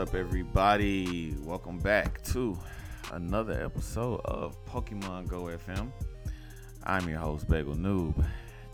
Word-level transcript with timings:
up, 0.00 0.14
everybody? 0.14 1.36
Welcome 1.42 1.78
back 1.78 2.22
to 2.32 2.58
another 3.12 3.62
episode 3.62 4.22
of 4.24 4.56
Pokemon 4.64 5.28
Go 5.28 5.42
FM. 5.42 5.92
I'm 6.84 7.06
your 7.06 7.18
host, 7.18 7.46
Bagel 7.50 7.74
Noob, 7.74 8.14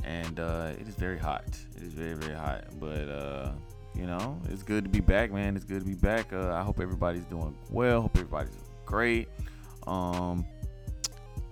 and 0.04 0.38
uh, 0.38 0.70
it 0.78 0.86
is 0.86 0.94
very 0.94 1.18
hot. 1.18 1.44
It 1.74 1.82
is 1.82 1.94
very, 1.94 2.14
very 2.14 2.36
hot, 2.36 2.66
but 2.78 3.08
uh, 3.08 3.50
you 3.92 4.06
know, 4.06 4.40
it's 4.50 4.62
good 4.62 4.84
to 4.84 4.90
be 4.90 5.00
back, 5.00 5.32
man. 5.32 5.56
It's 5.56 5.64
good 5.64 5.80
to 5.80 5.84
be 5.84 5.96
back. 5.96 6.32
Uh, 6.32 6.52
I 6.52 6.62
hope 6.62 6.78
everybody's 6.78 7.24
doing 7.24 7.56
well. 7.70 8.02
Hope 8.02 8.16
everybody's 8.16 8.54
great. 8.84 9.28
Um, 9.88 10.46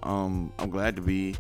um, 0.05 0.53
I'm 0.61 0.71
glad 0.71 0.95
to 0.95 1.03
be 1.03 1.35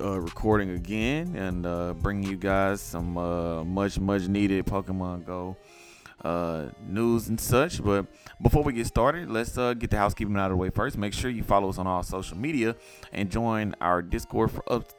uh, 0.00 0.18
recording 0.18 0.70
again 0.70 1.36
and 1.36 1.66
uh, 1.66 1.92
bringing 1.92 2.30
you 2.30 2.38
guys 2.38 2.80
some 2.80 3.18
uh, 3.18 3.64
much, 3.64 4.00
much 4.00 4.28
needed 4.28 4.64
Pokemon 4.64 5.26
Go 5.26 5.58
uh, 6.22 6.66
news 6.86 7.28
and 7.28 7.40
such. 7.40 7.82
But 7.82 8.06
before 8.42 8.62
we 8.62 8.72
get 8.72 8.86
started, 8.86 9.30
let's 9.30 9.56
uh, 9.56 9.74
get 9.74 9.90
the 9.90 9.96
housekeeping 9.96 10.36
out 10.36 10.46
of 10.46 10.50
the 10.50 10.56
way 10.56 10.70
first. 10.70 10.98
Make 10.98 11.12
sure 11.12 11.30
you 11.30 11.42
follow 11.42 11.68
us 11.68 11.78
on 11.78 11.86
all 11.86 12.02
social 12.02 12.36
media 12.36 12.76
and 13.12 13.30
join 13.30 13.74
our 13.80 14.02
Discord 14.02 14.50
for 14.50 14.72
up. 14.72 14.90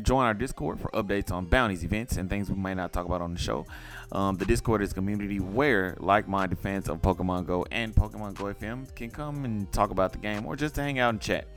Join 0.00 0.24
our 0.26 0.34
Discord 0.34 0.78
for 0.78 0.90
updates 0.92 1.32
on 1.32 1.46
bounties, 1.46 1.82
events, 1.82 2.18
and 2.18 2.30
things 2.30 2.48
we 2.48 2.54
might 2.54 2.74
not 2.74 2.92
talk 2.92 3.04
about 3.04 3.20
on 3.20 3.34
the 3.34 3.40
show. 3.40 3.66
Um, 4.12 4.36
the 4.36 4.44
Discord 4.44 4.80
is 4.80 4.92
a 4.92 4.94
community 4.94 5.40
where 5.40 5.96
like-minded 5.98 6.56
fans 6.60 6.88
of 6.88 7.02
Pokemon 7.02 7.46
Go 7.46 7.66
and 7.72 7.92
Pokemon 7.92 8.34
Go 8.34 8.44
FM 8.44 8.94
can 8.94 9.10
come 9.10 9.44
and 9.44 9.70
talk 9.72 9.90
about 9.90 10.12
the 10.12 10.18
game 10.18 10.46
or 10.46 10.54
just 10.54 10.76
to 10.76 10.82
hang 10.82 11.00
out 11.00 11.10
and 11.10 11.20
chat. 11.20 11.48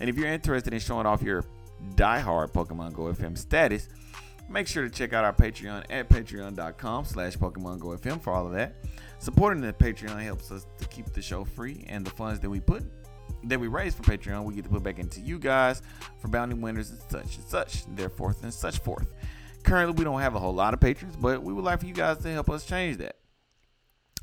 And 0.00 0.08
if 0.08 0.16
you're 0.16 0.28
interested 0.28 0.72
in 0.72 0.80
showing 0.80 1.04
off 1.04 1.20
your 1.20 1.44
diehard 1.94 2.52
Pokemon 2.52 2.94
Go 2.94 3.02
FM 3.04 3.36
status, 3.36 3.88
make 4.48 4.66
sure 4.66 4.82
to 4.84 4.90
check 4.90 5.12
out 5.12 5.24
our 5.24 5.32
Patreon 5.32 5.84
at 5.90 6.08
patreon.com 6.08 7.04
slash 7.04 7.36
Pokemon 7.36 7.80
Go 7.80 7.88
FM 7.88 8.20
for 8.20 8.32
all 8.32 8.46
of 8.46 8.52
that. 8.52 8.76
Supporting 9.18 9.62
the 9.62 9.72
Patreon 9.72 10.22
helps 10.22 10.50
us 10.50 10.66
to 10.78 10.86
keep 10.88 11.06
the 11.12 11.22
show 11.22 11.44
free 11.44 11.84
and 11.88 12.04
the 12.04 12.10
funds 12.10 12.40
that 12.40 12.50
we 12.50 12.60
put 12.60 12.84
that 13.44 13.60
we 13.60 13.68
raise 13.68 13.94
for 13.94 14.02
Patreon, 14.02 14.44
we 14.44 14.54
get 14.54 14.64
to 14.64 14.70
put 14.70 14.82
back 14.82 14.98
into 14.98 15.20
you 15.20 15.38
guys 15.38 15.82
for 16.18 16.28
bounty 16.28 16.54
winners 16.54 16.90
and 16.90 17.00
such 17.10 17.36
and 17.36 17.44
such, 17.44 17.84
therefore 17.94 18.34
and 18.42 18.52
such 18.52 18.78
forth. 18.78 19.12
Currently, 19.62 19.94
we 19.96 20.04
don't 20.04 20.20
have 20.20 20.34
a 20.34 20.38
whole 20.38 20.54
lot 20.54 20.74
of 20.74 20.80
patrons, 20.80 21.16
but 21.16 21.42
we 21.42 21.52
would 21.52 21.64
like 21.64 21.80
for 21.80 21.86
you 21.86 21.94
guys 21.94 22.18
to 22.18 22.32
help 22.32 22.50
us 22.50 22.64
change 22.64 22.98
that. 22.98 23.16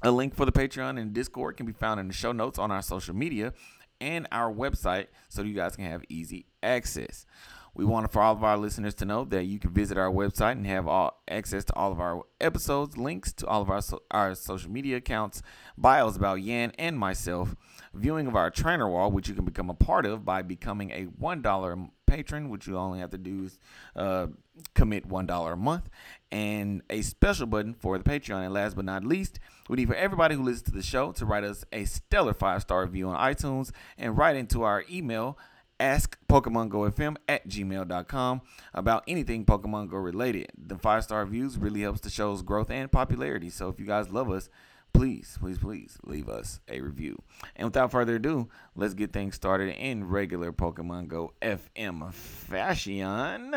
A 0.03 0.11
link 0.11 0.36
for 0.36 0.45
the 0.45 0.52
Patreon 0.52 0.99
and 0.99 1.14
Discord 1.14 1.58
can 1.58 1.66
be 1.66 1.73
found 1.73 1.99
in 1.99 2.08
the 2.08 2.14
show 2.14 2.31
notes 2.31 2.58
on 2.58 2.72
our 2.72 2.81
social 2.81 3.16
media 3.16 3.53
and 3.99 4.27
our 4.31 4.52
website 4.52 5.08
so 5.30 5.44
you 5.44 5.53
guys 5.53 5.75
can 5.75 5.86
have 5.86 6.03
easy 6.09 6.47
access. 6.64 7.25
We 7.73 7.86
want 7.86 8.11
for 8.11 8.22
all 8.22 8.33
of 8.33 8.44
our 8.44 8.58
listeners 8.58 8.94
to 8.95 9.05
know 9.05 9.23
that 9.25 9.45
you 9.45 9.58
can 9.58 9.72
visit 9.72 9.97
our 9.97 10.11
website 10.11 10.53
and 10.53 10.67
have 10.67 10.88
all 10.88 11.22
access 11.30 11.64
to 11.66 11.73
all 11.73 11.91
of 11.91 12.02
our 12.02 12.23
episodes, 12.41 12.97
links 12.97 13.31
to 13.33 13.47
all 13.47 13.61
of 13.61 13.69
our 13.69 13.81
so, 13.81 14.02
our 14.11 14.36
social 14.36 14.69
media 14.69 14.97
accounts, 14.97 15.41
bios 15.77 16.17
about 16.17 16.42
Yan 16.42 16.73
and 16.77 16.99
myself, 16.99 17.55
viewing 17.94 18.27
of 18.27 18.36
our 18.36 18.49
trainer 18.49 18.89
wall, 18.89 19.09
which 19.09 19.30
you 19.30 19.36
can 19.36 19.45
become 19.45 19.69
a 19.69 19.73
part 19.73 20.05
of 20.05 20.25
by 20.25 20.42
becoming 20.42 20.92
a 20.92 21.03
one 21.03 21.42
dollar 21.42 21.77
patron, 22.08 22.49
which 22.49 22.67
you 22.67 22.77
only 22.77 22.99
have 22.99 23.11
to 23.11 23.17
do 23.17 23.45
is 23.45 23.58
uh, 23.95 24.27
commit 24.75 25.05
one 25.05 25.25
dollar 25.25 25.53
a 25.53 25.58
month, 25.58 25.89
and 26.30 26.81
a 26.89 27.02
special 27.02 27.47
button 27.47 27.73
for 27.73 27.97
the 27.97 28.03
Patreon. 28.03 28.44
And 28.44 28.53
last 28.53 28.75
but 28.75 28.83
not 28.83 29.05
least, 29.05 29.39
we 29.69 29.77
need 29.77 29.88
for 29.88 29.95
everybody 29.95 30.36
who 30.36 30.44
listens 30.44 30.64
to 30.64 30.72
the 30.72 30.83
show 30.83 31.14
to 31.14 31.25
write 31.25 31.45
us 31.45 31.64
a 31.72 31.86
stellar 31.86 32.33
five 32.33 32.64
star 32.64 32.81
review 32.81 33.08
on 33.08 33.33
iTunes 33.33 33.72
and 33.97 34.17
write 34.17 34.36
into 34.36 34.64
our 34.64 34.83
email 34.92 35.38
ask 35.82 36.18
Pokemon 36.30 36.70
Go 36.70 36.80
FM 36.82 37.18
at 37.28 37.48
gmail.com 37.48 38.42
about 38.74 39.04
anything 39.08 39.46
Pokemon 39.46 39.89
Go 39.89 39.98
related. 39.98 40.52
The 40.58 40.78
five 40.78 41.04
star 41.04 41.22
reviews 41.22 41.58
really 41.58 41.82
helps 41.82 42.02
the 42.02 42.10
show's 42.10 42.44
growth 42.44 42.70
and 42.70 42.92
popularity. 42.92 43.50
So 43.50 43.70
if 43.70 43.80
you 43.80 43.86
guys 43.86 44.10
love 44.11 44.30
us, 44.30 44.50
please, 44.94 45.38
please, 45.39 45.58
please 45.58 45.98
leave 46.04 46.30
us 46.30 46.60
a 46.70 46.82
review. 46.82 47.22
And 47.55 47.67
without 47.67 47.92
further 47.92 48.16
ado, 48.16 48.50
let's 48.76 48.94
get 48.94 49.11
things 49.11 49.36
started 49.36 49.76
in 49.76 50.08
regular 50.08 50.54
Pokemon 50.54 51.08
Go 51.08 51.33
FM 51.42 52.14
fashion. 52.14 53.55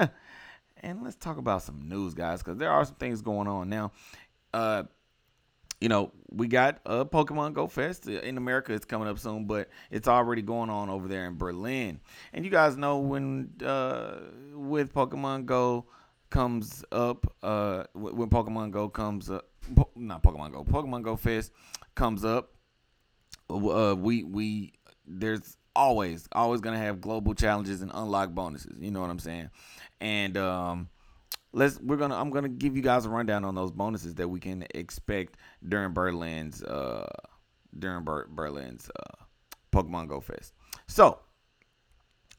And 0.83 1.03
let's 1.03 1.17
talk 1.17 1.39
about 1.39 1.63
some 1.63 1.89
news, 1.89 2.15
guys, 2.15 2.43
because 2.43 2.59
there 2.59 2.71
are 2.71 2.85
some 2.85 2.97
things 2.97 3.23
going 3.23 3.49
on 3.49 3.69
now. 3.69 3.93
Uh, 4.53 4.85
you 5.81 5.89
know, 5.89 6.13
we 6.31 6.49
got 6.49 6.81
a 6.87 7.05
Pokemon 7.05 7.55
Go 7.55 7.67
Fest 7.67 8.07
in 8.07 8.37
America. 8.37 8.73
It's 8.73 8.85
coming 8.85 9.09
up 9.09 9.19
soon, 9.19 9.47
but 9.47 9.69
it's 9.91 10.09
already 10.09 10.43
going 10.43 10.71
on 10.71 10.89
over 10.89 11.09
there 11.09 11.27
in 11.27 11.37
Berlin. 11.37 12.01
And 12.33 12.45
you 12.45 12.51
guys 12.51 12.77
know 12.77 12.99
when 12.99 13.51
uh, 13.65 14.21
with 14.55 14.93
Pokemon 14.93 15.47
Go 15.47 15.87
comes 16.31 16.85
up, 16.91 17.33
uh, 17.43 17.85
when 17.93 18.31
Pokemon 18.31 18.71
Go 18.71 18.89
comes 18.89 19.31
up, 19.31 19.49
not 19.95 20.23
Pokemon 20.23 20.53
Go, 20.53 20.65
Pokemon 20.65 21.03
Go 21.03 21.17
Fest 21.17 21.53
comes 21.95 22.25
up. 22.25 22.53
Uh, 23.51 23.95
we 23.97 24.23
we 24.25 24.73
there's 25.07 25.57
always 25.77 26.29
always 26.33 26.61
gonna 26.61 26.79
have 26.79 27.01
global 27.01 27.35
challenges 27.35 27.83
and 27.83 27.91
unlock 27.95 28.31
bonuses. 28.31 28.77
You 28.81 28.91
know 28.91 29.01
what 29.01 29.11
I'm 29.11 29.19
saying? 29.19 29.51
And 30.01 30.37
um, 30.37 30.89
let's 31.55 31.81
we're 31.81 31.97
gonna 31.97 32.17
I'm 32.17 32.31
gonna 32.31 32.49
give 32.49 32.77
you 32.77 32.83
guys 32.83 33.07
a 33.07 33.09
rundown 33.09 33.45
on 33.45 33.55
those 33.55 33.71
bonuses 33.71 34.15
that 34.17 34.29
we 34.29 34.41
can 34.41 34.67
expect 34.75 35.37
during 35.67 35.93
Berlin's 35.93 36.63
uh 36.63 37.09
during 37.79 38.05
Ber- 38.05 38.29
Berlin's 38.29 38.91
uh 38.91 39.25
Pokemon 39.73 40.09
Go 40.09 40.21
Fest. 40.21 40.53
So, 40.87 41.19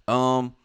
um 0.07 0.55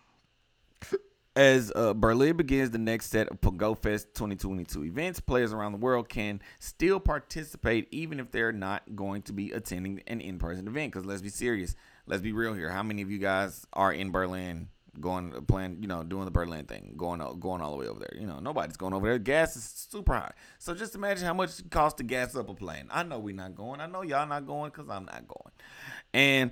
as 1.36 1.72
uh, 1.76 1.94
Berlin 1.94 2.36
begins 2.36 2.70
the 2.70 2.78
next 2.78 3.06
set 3.06 3.28
of 3.28 3.56
Go 3.56 3.74
Fest 3.74 4.08
2022 4.14 4.84
events, 4.84 5.20
players 5.20 5.52
around 5.52 5.72
the 5.72 5.78
world 5.78 6.08
can 6.08 6.42
still 6.58 6.98
participate 6.98 7.86
even 7.92 8.18
if 8.18 8.32
they're 8.32 8.52
not 8.52 8.96
going 8.96 9.22
to 9.22 9.32
be 9.32 9.52
attending 9.52 10.02
an 10.08 10.20
in-person 10.20 10.66
event. 10.66 10.92
Because 10.92 11.06
let's 11.06 11.22
be 11.22 11.28
serious, 11.28 11.76
let's 12.06 12.20
be 12.20 12.32
real 12.32 12.52
here. 12.52 12.68
How 12.68 12.82
many 12.82 13.00
of 13.00 13.10
you 13.10 13.18
guys 13.18 13.64
are 13.72 13.92
in 13.92 14.10
Berlin 14.10 14.68
going 14.98 15.32
playing, 15.46 15.78
you 15.80 15.88
know, 15.88 16.02
doing 16.02 16.24
the 16.24 16.30
Berlin 16.30 16.64
thing, 16.64 16.94
going 16.96 17.20
going 17.38 17.60
all 17.60 17.70
the 17.70 17.76
way 17.76 17.86
over 17.86 18.00
there. 18.00 18.18
You 18.18 18.26
know, 18.26 18.38
nobody's 18.40 18.76
going 18.76 18.92
over 18.92 19.06
there. 19.06 19.18
Gas 19.18 19.56
is 19.56 19.64
super 19.64 20.14
high. 20.14 20.32
So 20.58 20.74
just 20.74 20.94
imagine 20.94 21.26
how 21.26 21.34
much 21.34 21.60
it 21.60 21.70
costs 21.70 21.98
to 21.98 22.02
gas 22.02 22.34
up 22.34 22.48
a 22.48 22.54
plane. 22.54 22.86
I 22.90 23.02
know 23.02 23.18
we're 23.18 23.34
not 23.34 23.54
going. 23.54 23.80
I 23.80 23.86
know 23.86 24.02
y'all 24.02 24.26
not 24.26 24.46
going 24.46 24.70
because 24.70 24.88
I'm 24.88 25.04
not 25.04 25.28
going. 25.28 25.52
And 26.12 26.50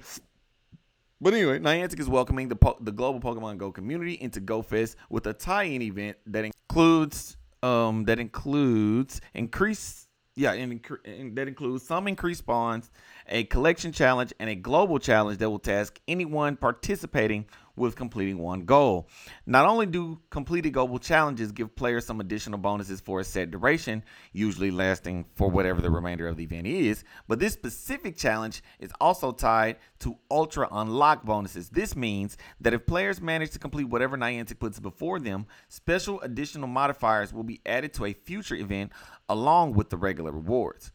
but 1.20 1.34
anyway, 1.34 1.58
Niantic 1.58 1.98
is 1.98 2.08
welcoming 2.08 2.48
the 2.48 2.56
po- 2.56 2.78
the 2.80 2.92
global 2.92 3.20
Pokemon 3.20 3.58
Go 3.58 3.72
community 3.72 4.14
into 4.14 4.40
Go 4.40 4.62
Fest 4.62 4.96
with 5.10 5.26
a 5.26 5.32
tie-in 5.32 5.82
event 5.82 6.16
that 6.26 6.44
includes 6.44 7.36
um 7.62 8.04
that 8.04 8.20
includes 8.20 9.20
increased 9.34 10.08
yeah, 10.38 10.52
and, 10.52 10.80
and, 11.04 11.36
that 11.36 11.48
includes 11.48 11.84
some 11.84 12.06
increased 12.06 12.38
spawns, 12.38 12.92
a 13.26 13.42
collection 13.44 13.90
challenge, 13.90 14.32
and 14.38 14.48
a 14.48 14.54
global 14.54 15.00
challenge 15.00 15.38
that 15.38 15.50
will 15.50 15.58
task 15.58 15.98
anyone 16.06 16.56
participating 16.56 17.44
with 17.78 17.96
completing 17.96 18.38
one 18.38 18.62
goal. 18.62 19.08
Not 19.46 19.66
only 19.66 19.86
do 19.86 20.20
completed 20.30 20.72
global 20.72 20.98
challenges 20.98 21.52
give 21.52 21.74
players 21.74 22.06
some 22.06 22.20
additional 22.20 22.58
bonuses 22.58 23.00
for 23.00 23.20
a 23.20 23.24
set 23.24 23.50
duration, 23.50 24.02
usually 24.32 24.70
lasting 24.70 25.26
for 25.34 25.48
whatever 25.48 25.80
the 25.80 25.90
remainder 25.90 26.28
of 26.28 26.36
the 26.36 26.44
event 26.44 26.66
is, 26.66 27.04
but 27.26 27.38
this 27.38 27.52
specific 27.52 28.16
challenge 28.16 28.62
is 28.78 28.92
also 29.00 29.32
tied 29.32 29.76
to 30.00 30.16
ultra 30.30 30.68
unlock 30.70 31.24
bonuses. 31.24 31.68
This 31.68 31.96
means 31.96 32.36
that 32.60 32.74
if 32.74 32.86
players 32.86 33.20
manage 33.20 33.50
to 33.52 33.58
complete 33.58 33.88
whatever 33.88 34.16
Niantic 34.16 34.58
puts 34.58 34.78
before 34.80 35.20
them, 35.20 35.46
special 35.68 36.20
additional 36.20 36.68
modifiers 36.68 37.32
will 37.32 37.44
be 37.44 37.60
added 37.64 37.92
to 37.94 38.04
a 38.04 38.12
future 38.12 38.54
event 38.54 38.92
along 39.28 39.74
with 39.74 39.90
the 39.90 39.96
regular 39.96 40.32
rewards. 40.32 40.92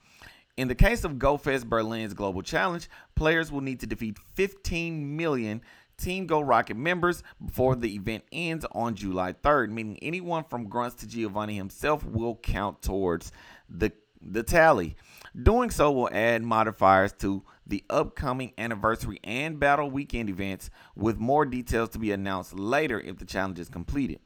In 0.56 0.68
the 0.68 0.76
case 0.76 1.04
of 1.04 1.14
GoFest 1.14 1.66
Berlin's 1.66 2.14
Global 2.14 2.44
Challenge, 2.44 2.88
players 3.16 3.52
will 3.52 3.62
need 3.62 3.80
to 3.80 3.88
defeat 3.88 4.20
15 4.36 5.18
million 5.18 5.62
Team 5.98 6.28
Go 6.28 6.42
Rocket 6.42 6.78
members 6.78 7.24
before 7.44 7.76
the 7.76 7.96
event 7.96 8.24
ends 8.32 8.66
on 8.72 8.96
July 8.96 9.34
3rd, 9.34 9.70
meaning 9.70 9.98
anyone 10.02 10.44
from 10.44 10.68
Grunts 10.68 10.96
to 10.98 11.08
Giovanni 11.08 11.56
himself 11.56 12.06
will 12.06 12.36
count 12.36 12.82
towards 12.82 13.32
the, 13.70 13.92
the 14.22 14.44
tally. 14.44 14.96
Doing 15.42 15.70
so 15.70 15.92
will 15.92 16.10
add 16.12 16.44
modifiers 16.44 17.14
to 17.14 17.44
the 17.66 17.84
upcoming 17.90 18.54
anniversary 18.58 19.20
and 19.24 19.60
battle 19.60 19.90
weekend 19.90 20.30
events, 20.30 20.70
with 20.96 21.18
more 21.18 21.46
details 21.46 21.90
to 21.90 22.00
be 22.00 22.12
announced 22.12 22.54
later 22.54 23.00
if 23.00 23.18
the 23.18 23.26
challenge 23.26 23.60
is 23.60 23.70
completed. 23.70 24.20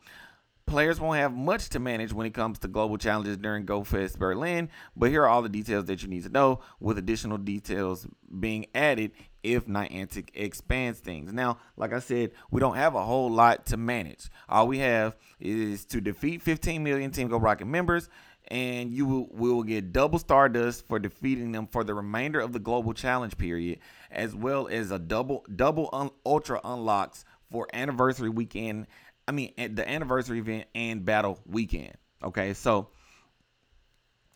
Players 0.65 0.99
won't 0.99 1.17
have 1.17 1.33
much 1.33 1.69
to 1.69 1.79
manage 1.79 2.11
when 2.11 2.27
it 2.27 2.33
comes 2.33 2.59
to 2.59 2.67
global 2.67 2.97
challenges 2.97 3.37
during 3.37 3.65
GoFest 3.65 4.17
Berlin, 4.17 4.69
but 4.97 5.09
here 5.09 5.23
are 5.23 5.29
all 5.29 5.41
the 5.41 5.47
details 5.47 5.85
that 5.85 6.03
you 6.03 6.09
need 6.09 6.23
to 6.23 6.29
know, 6.29 6.59
with 6.81 6.97
additional 6.97 7.37
details 7.37 8.05
being 8.37 8.65
added 8.75 9.13
if 9.43 9.65
Niantic 9.65 10.29
expands 10.33 10.99
things. 10.99 11.31
Now, 11.31 11.57
like 11.75 11.93
I 11.93 11.99
said, 11.99 12.31
we 12.51 12.59
don't 12.59 12.75
have 12.75 12.95
a 12.95 13.03
whole 13.03 13.29
lot 13.29 13.65
to 13.67 13.77
manage. 13.77 14.29
All 14.49 14.67
we 14.67 14.79
have 14.79 15.15
is 15.39 15.85
to 15.85 16.01
defeat 16.01 16.41
15 16.41 16.83
million 16.83 17.11
Team 17.11 17.27
Go 17.27 17.37
Rocket 17.37 17.65
members, 17.65 18.09
and 18.49 18.91
you 18.91 19.05
will, 19.05 19.27
will 19.31 19.63
get 19.63 19.93
double 19.93 20.19
Stardust 20.19 20.87
for 20.87 20.99
defeating 20.99 21.51
them 21.51 21.67
for 21.67 21.83
the 21.83 21.93
remainder 21.93 22.39
of 22.39 22.53
the 22.53 22.59
global 22.59 22.93
challenge 22.93 23.37
period, 23.37 23.79
as 24.11 24.35
well 24.35 24.67
as 24.67 24.91
a 24.91 24.99
double 24.99 25.45
double 25.55 25.89
un, 25.93 26.09
ultra 26.25 26.59
unlocks 26.63 27.25
for 27.51 27.67
anniversary 27.73 28.29
weekend 28.29 28.87
I 29.27 29.33
mean, 29.33 29.53
the 29.57 29.87
anniversary 29.87 30.39
event 30.39 30.65
and 30.73 31.03
battle 31.03 31.39
weekend. 31.45 31.93
Okay, 32.23 32.53
so 32.53 32.89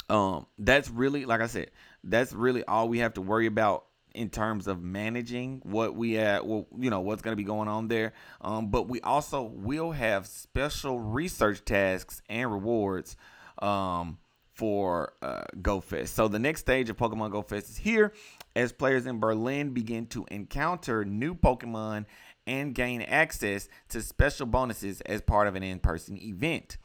um, 0.09 0.45
that's 0.59 0.89
really 0.89 1.25
like 1.25 1.41
I 1.41 1.47
said, 1.47 1.71
that's 2.03 2.33
really 2.33 2.63
all 2.65 2.89
we 2.89 2.99
have 2.99 3.13
to 3.13 3.21
worry 3.21 3.45
about 3.45 3.85
in 4.13 4.29
terms 4.29 4.67
of 4.67 4.81
managing 4.81 5.61
what 5.63 5.95
we 5.95 6.17
at 6.17 6.45
well 6.45 6.67
you 6.77 6.89
know 6.89 6.99
what's 6.99 7.21
going 7.21 7.31
to 7.31 7.37
be 7.37 7.43
going 7.43 7.67
on 7.67 7.87
there 7.87 8.13
um, 8.41 8.69
but 8.69 8.87
we 8.87 8.99
also 9.01 9.41
will 9.43 9.91
have 9.91 10.27
special 10.27 10.99
research 10.99 11.63
tasks 11.65 12.21
and 12.29 12.51
rewards 12.51 13.15
um, 13.61 14.17
for 14.53 15.13
uh, 15.21 15.43
GoFest. 15.61 16.09
So 16.09 16.27
the 16.27 16.39
next 16.39 16.61
stage 16.61 16.89
of 16.89 16.97
Pokemon 16.97 17.31
Go 17.31 17.41
Fest 17.41 17.69
is 17.69 17.77
here 17.77 18.13
as 18.55 18.71
players 18.71 19.05
in 19.05 19.19
Berlin 19.19 19.73
begin 19.73 20.05
to 20.07 20.25
encounter 20.29 21.05
new 21.05 21.33
Pokemon 21.33 22.05
and 22.45 22.75
gain 22.75 23.01
access 23.01 23.69
to 23.89 24.01
special 24.01 24.45
bonuses 24.45 25.01
as 25.01 25.21
part 25.21 25.47
of 25.47 25.55
an 25.55 25.63
in-person 25.63 26.17
event. 26.21 26.77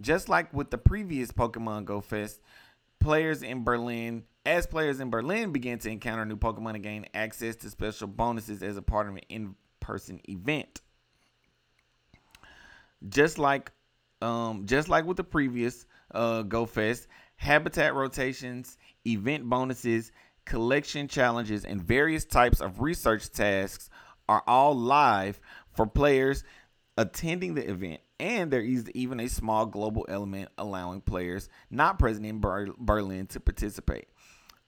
Just 0.00 0.28
like 0.28 0.54
with 0.54 0.70
the 0.70 0.78
previous 0.78 1.32
Pokemon 1.32 1.86
Go 1.86 2.00
Fest, 2.00 2.40
players 3.00 3.42
in 3.42 3.64
Berlin, 3.64 4.24
as 4.48 4.66
players 4.66 4.98
in 4.98 5.10
Berlin 5.10 5.52
begin 5.52 5.78
to 5.78 5.90
encounter 5.90 6.24
new 6.24 6.36
Pokemon 6.36 6.74
and 6.74 6.82
gain 6.82 7.06
access 7.12 7.54
to 7.56 7.68
special 7.68 8.08
bonuses 8.08 8.62
as 8.62 8.78
a 8.78 8.82
part 8.82 9.06
of 9.06 9.14
an 9.14 9.20
in-person 9.28 10.20
event. 10.26 10.80
Just 13.10 13.38
like 13.38 13.70
um, 14.22 14.64
just 14.64 14.88
like 14.88 15.04
with 15.04 15.18
the 15.18 15.24
previous 15.24 15.84
uh, 16.12 16.42
Go 16.42 16.64
Fest, 16.64 17.08
habitat 17.36 17.94
rotations, 17.94 18.78
event 19.06 19.44
bonuses, 19.48 20.12
collection 20.46 21.08
challenges, 21.08 21.66
and 21.66 21.80
various 21.80 22.24
types 22.24 22.60
of 22.60 22.80
research 22.80 23.30
tasks 23.30 23.90
are 24.30 24.42
all 24.46 24.74
live 24.74 25.40
for 25.74 25.86
players 25.86 26.42
attending 26.96 27.54
the 27.54 27.70
event. 27.70 28.00
And 28.18 28.50
there 28.50 28.62
is 28.62 28.90
even 28.92 29.20
a 29.20 29.28
small 29.28 29.66
global 29.66 30.06
element 30.08 30.48
allowing 30.58 31.02
players 31.02 31.48
not 31.70 31.98
present 31.98 32.26
in 32.26 32.40
Ber- 32.40 32.74
Berlin 32.78 33.26
to 33.28 33.40
participate. 33.40 34.08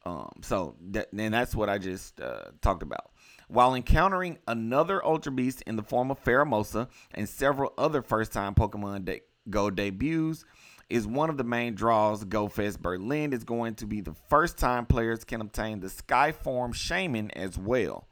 Um, 0.07 0.31
so 0.43 0.77
that, 0.91 1.13
and 1.13 1.35
that's 1.35 1.55
what 1.55 1.69
I 1.69 1.79
just 1.79 2.21
uh, 2.21 2.45
talked 2.63 2.83
about. 2.83 3.11
While 3.49 3.75
encountering 3.75 4.39
another 4.47 5.05
Ultra 5.05 5.33
Beast 5.33 5.63
in 5.67 5.77
the 5.77 5.83
form 5.83 6.11
of 6.11 6.23
Pheromosa 6.23 6.89
and 7.13 7.29
several 7.29 7.73
other 7.77 8.01
first 8.01 8.33
time 8.33 8.55
Pokemon 8.55 9.05
de- 9.05 9.23
Go 9.49 9.71
debuts, 9.71 10.45
is 10.91 11.07
one 11.07 11.31
of 11.31 11.37
the 11.37 11.45
main 11.45 11.75
draws. 11.75 12.25
GoFest 12.25 12.81
Berlin 12.81 13.33
is 13.33 13.45
going 13.45 13.77
to 13.77 13.87
be 13.87 14.01
the 14.01 14.15
first 14.29 14.59
time 14.59 14.85
players 14.85 15.25
can 15.25 15.41
obtain 15.41 15.81
the 15.81 15.87
Skyform 15.87 16.75
Shaymin 16.75 17.31
as 17.37 17.57
well. 17.57 18.09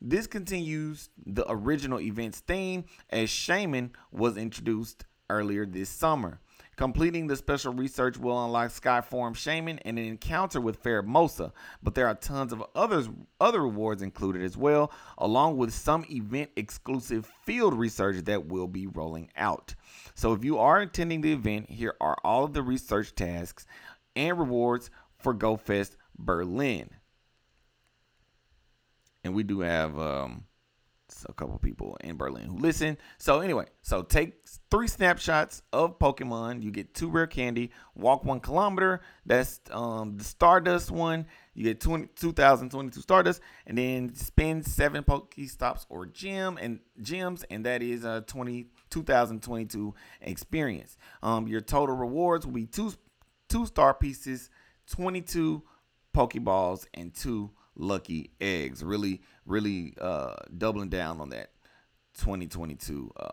This 0.00 0.26
continues 0.26 1.08
the 1.24 1.50
original 1.50 2.00
event's 2.00 2.40
theme 2.40 2.84
as 3.08 3.30
Shaymin 3.30 3.90
was 4.10 4.36
introduced 4.36 5.06
earlier 5.30 5.64
this 5.64 5.88
summer. 5.88 6.40
Completing 6.76 7.26
the 7.26 7.36
special 7.36 7.72
research 7.72 8.18
will 8.18 8.44
unlock 8.44 8.68
Skyform 8.68 9.32
Shaymin 9.32 9.80
and 9.86 9.98
an 9.98 10.04
encounter 10.04 10.60
with 10.60 10.82
Pheromosa, 10.82 11.52
but 11.82 11.94
there 11.94 12.06
are 12.06 12.14
tons 12.14 12.52
of 12.52 12.62
others 12.74 13.08
other 13.40 13.62
rewards 13.62 14.02
included 14.02 14.42
as 14.42 14.58
well, 14.58 14.92
along 15.16 15.56
with 15.56 15.72
some 15.72 16.04
event 16.10 16.50
exclusive 16.54 17.30
field 17.44 17.72
research 17.72 18.22
that 18.24 18.46
will 18.48 18.68
be 18.68 18.86
rolling 18.86 19.30
out. 19.36 19.74
So 20.14 20.34
if 20.34 20.44
you 20.44 20.58
are 20.58 20.80
attending 20.80 21.22
the 21.22 21.32
event, 21.32 21.70
here 21.70 21.94
are 21.98 22.18
all 22.22 22.44
of 22.44 22.52
the 22.52 22.62
research 22.62 23.14
tasks 23.14 23.66
and 24.14 24.38
rewards 24.38 24.90
for 25.18 25.34
GoFest 25.34 25.96
Berlin. 26.18 26.90
And 29.24 29.34
we 29.34 29.44
do 29.44 29.60
have 29.60 29.98
um, 29.98 30.44
a 31.28 31.32
couple 31.32 31.58
people 31.58 31.96
in 32.02 32.16
Berlin 32.16 32.44
who 32.44 32.58
listen. 32.58 32.96
So 33.18 33.40
anyway, 33.40 33.66
so 33.82 34.02
take 34.02 34.34
three 34.70 34.88
snapshots 34.88 35.62
of 35.72 35.98
Pokemon. 35.98 36.62
You 36.62 36.70
get 36.70 36.94
two 36.94 37.08
rare 37.08 37.26
candy. 37.26 37.70
Walk 37.94 38.24
one 38.24 38.40
kilometer. 38.40 39.00
That's 39.24 39.60
um, 39.70 40.16
the 40.16 40.24
Stardust 40.24 40.90
one. 40.90 41.26
You 41.54 41.64
get 41.64 41.80
20, 41.80 42.08
2022 42.16 43.00
Stardust, 43.00 43.40
and 43.66 43.78
then 43.78 44.14
spend 44.14 44.66
seven 44.66 45.02
Pokestops 45.02 45.86
or 45.88 46.06
gym 46.06 46.58
and 46.60 46.80
gems, 47.00 47.44
and 47.50 47.64
that 47.64 47.82
is 47.82 48.04
a 48.04 48.22
20 48.26 48.66
2022 48.90 49.94
experience. 50.20 50.96
Um, 51.22 51.48
your 51.48 51.60
total 51.60 51.96
rewards 51.96 52.46
will 52.46 52.52
be 52.52 52.66
two 52.66 52.92
two 53.48 53.66
star 53.66 53.94
pieces, 53.94 54.50
22 54.90 55.62
Pokeballs, 56.14 56.86
and 56.94 57.14
two 57.14 57.50
lucky 57.76 58.30
eggs. 58.40 58.82
Really, 58.82 59.20
really 59.44 59.94
uh, 60.00 60.34
doubling 60.56 60.88
down 60.88 61.20
on 61.20 61.30
that 61.30 61.50
2022 62.18 63.12
uh, 63.16 63.28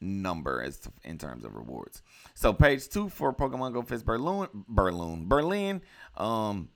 number 0.00 0.62
as 0.62 0.78
to, 0.80 0.92
in 1.04 1.18
terms 1.18 1.44
of 1.44 1.54
rewards. 1.54 2.02
So 2.34 2.52
page 2.52 2.88
two 2.88 3.08
for 3.08 3.34
Pokemon 3.34 3.72
Go 3.72 3.82
Fest 3.82 4.04
Berlin, 4.04 4.48
Berlin, 4.52 5.28
Berlin. 5.28 5.82
Um, 6.16 6.68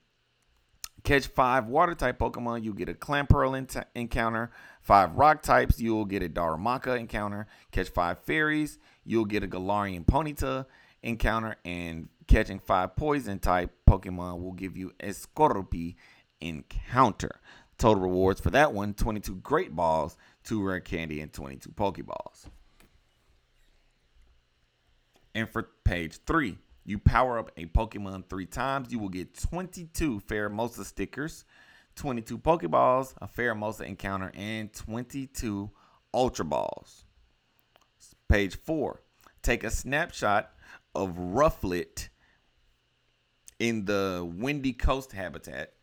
catch 1.03 1.27
five 1.27 1.67
water 1.67 1.95
type 1.95 2.19
Pokemon, 2.19 2.63
you 2.63 2.73
get 2.73 2.89
a 2.89 2.93
Clamperl 2.93 3.85
encounter. 3.95 4.51
Five 4.81 5.15
rock 5.15 5.41
types, 5.41 5.79
you'll 5.79 6.05
get 6.05 6.23
a 6.23 6.29
Darumaka 6.29 6.99
encounter. 6.99 7.47
Catch 7.71 7.89
five 7.89 8.19
fairies, 8.19 8.79
you'll 9.03 9.25
get 9.25 9.43
a 9.43 9.47
Galarian 9.47 10.05
Ponyta 10.05 10.65
encounter. 11.03 11.55
And 11.63 12.09
catching 12.27 12.59
five 12.59 12.95
poison 12.95 13.39
type 13.39 13.71
Pokemon 13.87 14.41
will 14.41 14.53
give 14.53 14.77
you 14.77 14.93
a 14.99 15.09
Skorupi 15.09 15.95
encounter. 16.41 17.39
Total 17.77 18.01
rewards 18.01 18.39
for 18.39 18.51
that 18.51 18.73
one 18.73 18.93
22 18.93 19.35
Great 19.35 19.75
Balls, 19.75 20.17
2 20.43 20.61
Rare 20.61 20.79
Candy, 20.79 21.21
and 21.21 21.33
22 21.33 21.69
Pokeballs. 21.71 22.45
And 25.33 25.49
for 25.49 25.63
page 25.83 26.19
3, 26.27 26.57
you 26.85 26.97
power 26.99 27.39
up 27.39 27.51
a 27.57 27.65
Pokemon 27.67 28.29
three 28.29 28.45
times, 28.45 28.91
you 28.91 28.99
will 28.99 29.09
get 29.09 29.39
22 29.39 30.19
Pheromosa 30.21 30.83
stickers, 30.83 31.45
22 31.95 32.37
Pokeballs, 32.37 33.13
a 33.21 33.27
Pheromosa 33.27 33.85
encounter, 33.85 34.31
and 34.35 34.73
22 34.73 35.71
Ultra 36.13 36.45
Balls. 36.45 37.05
Page 38.27 38.55
4, 38.55 39.01
take 39.41 39.63
a 39.63 39.69
snapshot 39.69 40.51
of 40.95 41.15
Rufflet 41.17 42.09
in 43.59 43.85
the 43.85 44.27
Windy 44.37 44.73
Coast 44.73 45.11
habitat 45.11 45.73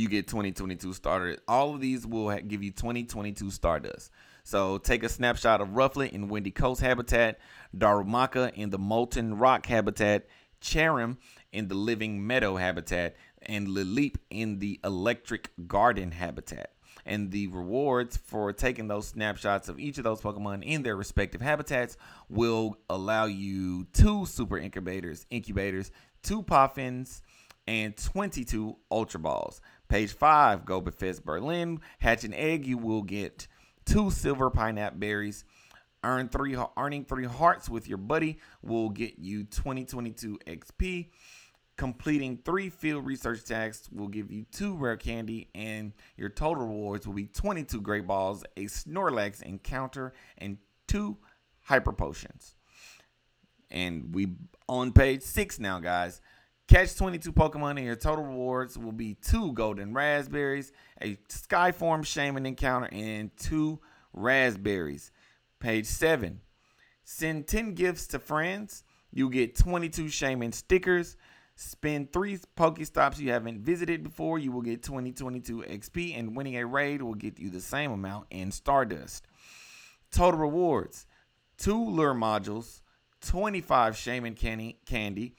you 0.00 0.08
get 0.08 0.26
2022 0.26 0.92
starter. 0.94 1.36
All 1.46 1.74
of 1.74 1.80
these 1.80 2.06
will 2.06 2.34
give 2.40 2.62
you 2.62 2.70
2022 2.70 3.50
Stardust. 3.50 4.10
So 4.42 4.78
take 4.78 5.02
a 5.02 5.08
snapshot 5.08 5.60
of 5.60 5.68
Rufflet 5.68 6.12
in 6.12 6.28
Windy 6.28 6.50
Coast 6.50 6.80
habitat, 6.80 7.38
Darumaka 7.76 8.52
in 8.54 8.70
the 8.70 8.78
Molten 8.78 9.36
Rock 9.36 9.66
habitat, 9.66 10.26
Cherrim 10.62 11.18
in 11.52 11.68
the 11.68 11.74
Living 11.74 12.26
Meadow 12.26 12.56
habitat, 12.56 13.16
and 13.42 13.68
Lileep 13.68 14.16
in 14.30 14.58
the 14.58 14.80
Electric 14.82 15.50
Garden 15.66 16.10
habitat. 16.10 16.72
And 17.06 17.30
the 17.30 17.46
rewards 17.48 18.16
for 18.16 18.52
taking 18.52 18.88
those 18.88 19.08
snapshots 19.08 19.68
of 19.68 19.78
each 19.78 19.98
of 19.98 20.04
those 20.04 20.20
Pokemon 20.20 20.64
in 20.64 20.82
their 20.82 20.96
respective 20.96 21.40
habitats 21.40 21.96
will 22.28 22.76
allow 22.88 23.24
you 23.26 23.86
two 23.92 24.26
super 24.26 24.58
incubators, 24.58 25.26
incubators, 25.30 25.90
two 26.22 26.42
Poffins, 26.42 27.22
and 27.66 27.96
22 27.96 28.76
Ultra 28.90 29.20
Balls. 29.20 29.60
Page 29.90 30.12
5, 30.12 30.64
Go 30.64 30.80
Fest 30.82 31.24
Berlin. 31.24 31.80
Hatch 31.98 32.22
an 32.22 32.32
egg, 32.32 32.64
you 32.64 32.78
will 32.78 33.02
get 33.02 33.48
two 33.84 34.12
silver 34.12 34.48
pineapple 34.48 35.00
berries. 35.00 35.44
Earn 36.04 36.28
three, 36.28 36.56
earning 36.78 37.04
three 37.04 37.26
hearts 37.26 37.68
with 37.68 37.88
your 37.88 37.98
buddy 37.98 38.38
will 38.62 38.88
get 38.88 39.18
you 39.18 39.42
2022 39.42 40.38
XP. 40.46 41.08
Completing 41.76 42.38
three 42.44 42.70
field 42.70 43.04
research 43.04 43.44
tasks 43.44 43.88
will 43.90 44.06
give 44.06 44.30
you 44.30 44.46
two 44.52 44.76
rare 44.76 44.96
candy, 44.96 45.48
and 45.56 45.92
your 46.16 46.28
total 46.28 46.66
rewards 46.66 47.04
will 47.04 47.14
be 47.14 47.26
22 47.26 47.80
great 47.80 48.06
balls, 48.06 48.44
a 48.56 48.66
Snorlax 48.66 49.42
encounter, 49.42 50.12
and 50.38 50.58
two 50.86 51.16
hyper 51.62 51.92
potions. 51.92 52.54
And 53.72 54.14
we 54.14 54.28
on 54.68 54.92
page 54.92 55.22
six 55.22 55.58
now, 55.58 55.80
guys. 55.80 56.20
Catch 56.70 56.94
22 56.94 57.32
Pokemon 57.32 57.78
and 57.78 57.84
your 57.84 57.96
total 57.96 58.24
rewards 58.24 58.78
will 58.78 58.92
be 58.92 59.14
two 59.14 59.52
golden 59.54 59.92
raspberries, 59.92 60.70
a 61.02 61.16
Skyform 61.28 62.02
Shaymin 62.02 62.46
encounter, 62.46 62.88
and 62.92 63.36
two 63.36 63.80
raspberries. 64.12 65.10
Page 65.58 65.86
7. 65.86 66.40
Send 67.02 67.48
10 67.48 67.74
gifts 67.74 68.06
to 68.06 68.20
friends. 68.20 68.84
You 69.10 69.30
get 69.30 69.56
22 69.56 70.04
Shaymin 70.04 70.54
stickers. 70.54 71.16
Spend 71.56 72.12
three 72.12 72.38
Pokestops 72.56 73.18
you 73.18 73.32
haven't 73.32 73.62
visited 73.62 74.04
before. 74.04 74.38
You 74.38 74.52
will 74.52 74.62
get 74.62 74.84
2022 74.84 75.64
XP, 75.68 76.16
and 76.16 76.36
winning 76.36 76.56
a 76.56 76.64
raid 76.64 77.02
will 77.02 77.14
get 77.14 77.40
you 77.40 77.50
the 77.50 77.60
same 77.60 77.90
amount 77.90 78.28
in 78.30 78.52
Stardust. 78.52 79.26
Total 80.12 80.38
rewards 80.38 81.08
two 81.58 81.84
lure 81.84 82.14
modules, 82.14 82.80
25 83.22 83.94
Shaymin 83.94 84.36
candy, 84.36 84.78
candy 84.86 85.34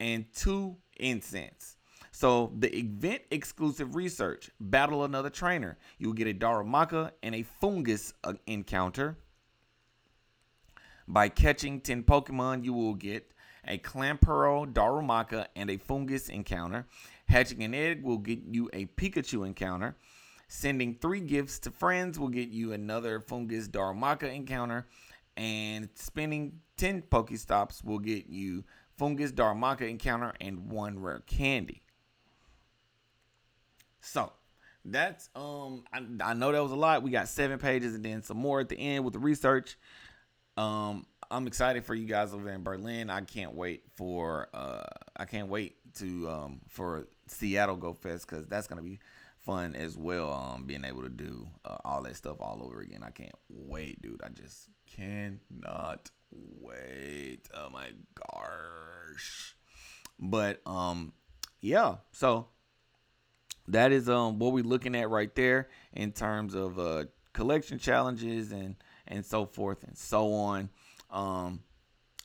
and 0.00 0.26
two 0.34 0.76
incense. 0.98 1.76
So 2.12 2.52
the 2.58 2.74
event 2.74 3.22
exclusive 3.30 3.94
research, 3.94 4.50
battle 4.58 5.04
another 5.04 5.28
trainer. 5.28 5.76
You'll 5.98 6.14
get 6.14 6.26
a 6.26 6.32
Darumaka 6.32 7.10
and 7.22 7.34
a 7.34 7.44
Foongus 7.62 8.14
uh, 8.24 8.32
encounter. 8.46 9.18
By 11.06 11.28
catching 11.28 11.80
10 11.80 12.04
Pokemon, 12.04 12.64
you 12.64 12.72
will 12.72 12.94
get 12.94 13.30
a 13.66 13.78
Clamperl, 13.78 14.72
Darumaka, 14.72 15.46
and 15.56 15.70
a 15.70 15.76
Foongus 15.76 16.30
encounter. 16.30 16.86
Hatching 17.28 17.62
an 17.62 17.74
egg 17.74 18.02
will 18.02 18.18
get 18.18 18.40
you 18.48 18.70
a 18.72 18.86
Pikachu 18.86 19.46
encounter. 19.46 19.94
Sending 20.48 20.94
three 20.94 21.20
gifts 21.20 21.58
to 21.60 21.70
friends 21.70 22.18
will 22.18 22.28
get 22.28 22.48
you 22.48 22.72
another 22.72 23.20
Foongus 23.20 23.68
Darumaka 23.68 24.34
encounter. 24.34 24.86
And 25.36 25.90
spending 25.94 26.60
10 26.78 27.02
Pokestops 27.02 27.84
will 27.84 27.98
get 27.98 28.26
you 28.26 28.64
Foongus 28.98 29.32
Darumaka 29.32 29.88
encounter 29.88 30.32
and 30.40 30.70
one 30.70 30.98
rare 30.98 31.20
candy. 31.26 31.82
So 34.00 34.32
that's 34.84 35.28
um 35.34 35.84
I, 35.92 36.30
I 36.30 36.34
know 36.34 36.52
that 36.52 36.62
was 36.62 36.72
a 36.72 36.76
lot. 36.76 37.02
We 37.02 37.10
got 37.10 37.28
seven 37.28 37.58
pages 37.58 37.94
and 37.94 38.04
then 38.04 38.22
some 38.22 38.36
more 38.36 38.60
at 38.60 38.68
the 38.68 38.78
end 38.78 39.04
with 39.04 39.14
the 39.14 39.18
research. 39.18 39.76
Um 40.56 41.06
I'm 41.30 41.46
excited 41.48 41.84
for 41.84 41.94
you 41.94 42.06
guys 42.06 42.32
over 42.32 42.48
in 42.50 42.62
Berlin. 42.62 43.10
I 43.10 43.20
can't 43.22 43.54
wait 43.54 43.82
for 43.96 44.48
uh 44.54 44.84
I 45.16 45.24
can't 45.24 45.48
wait 45.48 45.76
to 45.96 46.28
um 46.30 46.60
for 46.68 47.08
Seattle 47.26 47.76
Go 47.76 47.94
Fest 47.94 48.28
because 48.28 48.46
that's 48.46 48.68
gonna 48.68 48.82
be 48.82 49.00
fun 49.38 49.74
as 49.74 49.98
well. 49.98 50.32
Um 50.32 50.64
being 50.64 50.84
able 50.84 51.02
to 51.02 51.08
do 51.08 51.48
uh, 51.64 51.78
all 51.84 52.02
that 52.04 52.16
stuff 52.16 52.36
all 52.40 52.62
over 52.62 52.80
again. 52.80 53.02
I 53.02 53.10
can't 53.10 53.34
wait, 53.48 54.00
dude. 54.00 54.22
I 54.22 54.28
just 54.28 54.68
cannot 54.86 56.10
wait. 56.60 57.48
Oh 57.54 57.70
my 57.70 57.90
gosh. 58.14 59.56
But 60.18 60.60
um 60.66 61.12
yeah, 61.60 61.96
so 62.12 62.48
that 63.68 63.92
is 63.92 64.08
um 64.08 64.38
what 64.38 64.52
we're 64.52 64.64
looking 64.64 64.94
at 64.94 65.10
right 65.10 65.34
there 65.34 65.68
in 65.92 66.12
terms 66.12 66.54
of 66.54 66.78
uh 66.78 67.04
collection 67.32 67.78
challenges 67.78 68.52
and 68.52 68.76
and 69.06 69.24
so 69.24 69.44
forth 69.46 69.84
and 69.84 69.96
so 69.96 70.32
on. 70.32 70.70
Um 71.10 71.60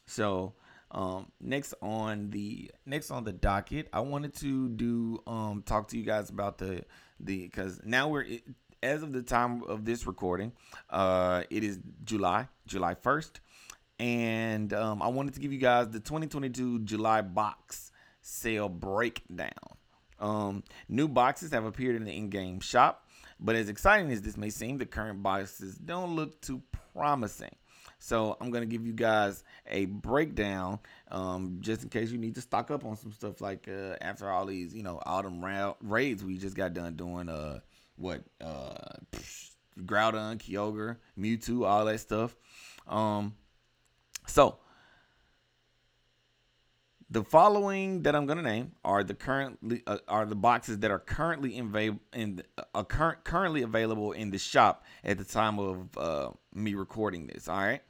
so 0.05 0.53
um 0.91 1.31
next 1.39 1.73
on 1.81 2.29
the 2.29 2.71
next 2.85 3.11
on 3.11 3.23
the 3.23 3.31
docket, 3.33 3.87
I 3.93 4.01
wanted 4.01 4.35
to 4.37 4.69
do 4.69 5.21
um 5.27 5.63
talk 5.65 5.87
to 5.89 5.97
you 5.97 6.03
guys 6.03 6.29
about 6.29 6.57
the 6.57 6.85
the 7.19 7.49
cuz 7.49 7.81
now 7.83 8.07
we're 8.09 8.25
as 8.83 9.03
of 9.03 9.13
the 9.13 9.21
time 9.21 9.63
of 9.63 9.85
this 9.85 10.07
recording, 10.07 10.51
uh 10.89 11.43
it 11.49 11.63
is 11.63 11.79
July, 12.03 12.47
July 12.65 12.95
1st. 12.95 13.39
And 14.01 14.73
um, 14.73 14.99
I 15.03 15.09
wanted 15.09 15.35
to 15.35 15.39
give 15.39 15.53
you 15.53 15.59
guys 15.59 15.89
the 15.89 15.99
2022 15.99 16.79
July 16.79 17.21
box 17.21 17.91
sale 18.21 18.67
breakdown. 18.67 19.51
Um, 20.19 20.63
new 20.89 21.07
boxes 21.07 21.51
have 21.51 21.65
appeared 21.65 21.95
in 21.95 22.05
the 22.05 22.11
in-game 22.11 22.61
shop, 22.61 23.07
but 23.39 23.55
as 23.55 23.69
exciting 23.69 24.11
as 24.11 24.23
this 24.23 24.37
may 24.37 24.49
seem, 24.49 24.79
the 24.79 24.87
current 24.87 25.21
boxes 25.21 25.75
don't 25.75 26.15
look 26.15 26.41
too 26.41 26.63
promising. 26.95 27.55
So 27.99 28.37
I'm 28.41 28.49
gonna 28.49 28.65
give 28.65 28.87
you 28.87 28.93
guys 28.93 29.43
a 29.67 29.85
breakdown, 29.85 30.79
um, 31.11 31.59
just 31.61 31.83
in 31.83 31.89
case 31.89 32.09
you 32.09 32.17
need 32.17 32.33
to 32.33 32.41
stock 32.41 32.71
up 32.71 32.83
on 32.83 32.97
some 32.97 33.11
stuff. 33.11 33.39
Like 33.39 33.67
uh, 33.67 33.97
after 34.01 34.27
all 34.31 34.47
these, 34.47 34.73
you 34.73 34.81
know, 34.81 34.99
autumn 35.05 35.45
ra- 35.45 35.75
raids 35.79 36.23
we 36.23 36.39
just 36.39 36.55
got 36.55 36.73
done 36.73 36.95
doing. 36.95 37.29
Uh, 37.29 37.59
what 37.97 38.23
uh, 38.43 38.97
Groudon, 39.79 40.39
Kyogre, 40.39 40.97
Mewtwo, 41.19 41.67
all 41.67 41.85
that 41.85 41.99
stuff. 41.99 42.35
Um, 42.87 43.35
so 44.25 44.57
the 47.11 47.23
following 47.25 48.03
that 48.03 48.15
I'm 48.15 48.25
going 48.25 48.37
to 48.37 48.43
name 48.43 48.71
are 48.85 49.03
the 49.03 49.13
currently 49.13 49.83
uh, 49.85 49.97
are 50.07 50.25
the 50.25 50.35
boxes 50.35 50.79
that 50.79 50.91
are 50.91 50.99
currently 50.99 51.57
in, 51.57 51.99
in 52.13 52.41
uh, 52.73 52.83
current 52.85 53.25
currently 53.25 53.63
available 53.63 54.13
in 54.13 54.31
the 54.31 54.39
shop 54.39 54.85
at 55.03 55.17
the 55.17 55.25
time 55.25 55.59
of 55.59 55.97
uh, 55.97 56.29
me 56.55 56.73
recording 56.73 57.27
this. 57.27 57.49
All 57.49 57.57
right. 57.57 57.81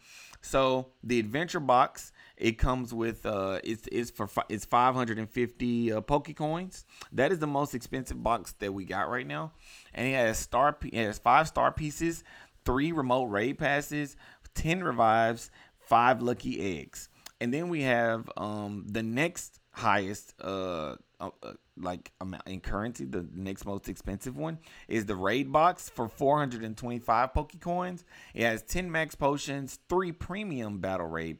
So 0.41 0.87
the 1.03 1.19
adventure 1.19 1.59
box 1.59 2.11
it 2.35 2.57
comes 2.57 2.91
with 2.91 3.27
uh 3.27 3.59
it's 3.63 3.87
it's 3.91 4.09
for 4.09 4.27
it's 4.49 4.65
550 4.65 5.91
uh, 5.93 6.01
poke 6.01 6.35
coins. 6.35 6.85
That 7.11 7.31
is 7.31 7.37
the 7.37 7.47
most 7.47 7.75
expensive 7.75 8.23
box 8.23 8.53
that 8.53 8.73
we 8.73 8.85
got 8.85 9.07
right 9.07 9.27
now, 9.27 9.51
and 9.93 10.07
it 10.07 10.13
has 10.13 10.39
star 10.39 10.75
it 10.81 10.95
has 10.95 11.19
five 11.19 11.47
star 11.47 11.71
pieces, 11.71 12.23
three 12.65 12.91
remote 12.91 13.25
raid 13.25 13.59
passes, 13.59 14.15
ten 14.55 14.83
revives, 14.83 15.51
five 15.91 16.21
lucky 16.21 16.79
eggs. 16.79 17.09
And 17.41 17.53
then 17.53 17.67
we 17.67 17.81
have 17.81 18.29
um 18.37 18.85
the 18.87 19.03
next 19.03 19.59
highest 19.73 20.33
uh, 20.41 20.95
uh, 21.19 21.29
like 21.77 22.11
amount 22.19 22.43
in 22.45 22.59
currency 22.59 23.05
the 23.05 23.25
next 23.33 23.65
most 23.65 23.87
expensive 23.87 24.35
one 24.35 24.59
is 24.89 25.05
the 25.05 25.15
raid 25.15 25.49
box 25.49 25.89
for 25.89 26.09
425 26.09 27.33
poke 27.33 27.53
coins 27.61 28.03
it 28.33 28.43
has 28.43 28.63
10 28.63 28.91
max 28.91 29.15
potions 29.15 29.79
three 29.87 30.11
premium 30.11 30.79
battle 30.79 31.07
raid 31.07 31.37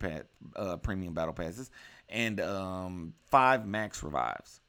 uh, 0.55 0.77
premium 0.77 1.13
battle 1.13 1.33
passes 1.33 1.69
and 2.11 2.39
um 2.41 3.13
five 3.29 3.65
max 3.65 4.03
revives. 4.03 4.59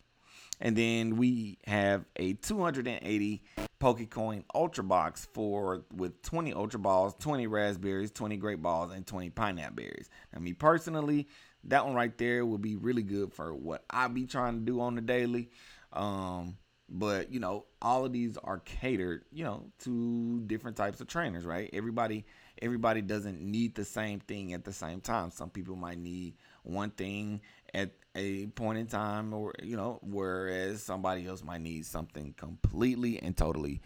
And 0.60 0.76
then 0.76 1.16
we 1.16 1.58
have 1.66 2.04
a 2.16 2.34
280 2.34 3.42
Pokecoin 3.82 4.44
Ultra 4.54 4.84
Box 4.84 5.26
for 5.34 5.82
with 5.92 6.22
20 6.22 6.52
Ultra 6.52 6.78
Balls, 6.78 7.16
20 7.18 7.48
Raspberries, 7.48 8.12
20 8.12 8.36
Great 8.36 8.62
Balls, 8.62 8.92
and 8.92 9.04
20 9.04 9.30
Pineapple 9.30 9.74
Berries. 9.74 10.08
Now, 10.32 10.38
me 10.38 10.52
personally, 10.52 11.26
that 11.64 11.84
one 11.84 11.94
right 11.96 12.16
there 12.16 12.46
would 12.46 12.62
be 12.62 12.76
really 12.76 13.02
good 13.02 13.32
for 13.32 13.52
what 13.52 13.84
I 13.90 14.06
be 14.06 14.26
trying 14.26 14.60
to 14.60 14.64
do 14.64 14.80
on 14.80 14.94
the 14.94 15.00
daily. 15.00 15.50
Um, 15.92 16.58
but 16.88 17.32
you 17.32 17.40
know, 17.40 17.64
all 17.80 18.04
of 18.04 18.12
these 18.12 18.36
are 18.44 18.60
catered, 18.60 19.24
you 19.32 19.42
know, 19.42 19.66
to 19.80 20.42
different 20.46 20.76
types 20.76 21.00
of 21.00 21.08
trainers, 21.08 21.44
right? 21.44 21.68
Everybody, 21.72 22.24
everybody 22.60 23.02
doesn't 23.02 23.40
need 23.40 23.74
the 23.74 23.84
same 23.84 24.20
thing 24.20 24.52
at 24.52 24.64
the 24.64 24.72
same 24.72 25.00
time. 25.00 25.32
Some 25.32 25.50
people 25.50 25.74
might 25.74 25.98
need 25.98 26.34
one 26.62 26.90
thing 26.90 27.40
at 27.74 27.90
a 28.14 28.46
point 28.48 28.78
in 28.78 28.86
time 28.86 29.32
or 29.32 29.52
you 29.62 29.76
know 29.76 29.98
whereas 30.02 30.82
somebody 30.82 31.26
else 31.26 31.42
might 31.42 31.60
need 31.60 31.86
something 31.86 32.34
completely 32.36 33.18
and 33.22 33.36
totally 33.36 33.80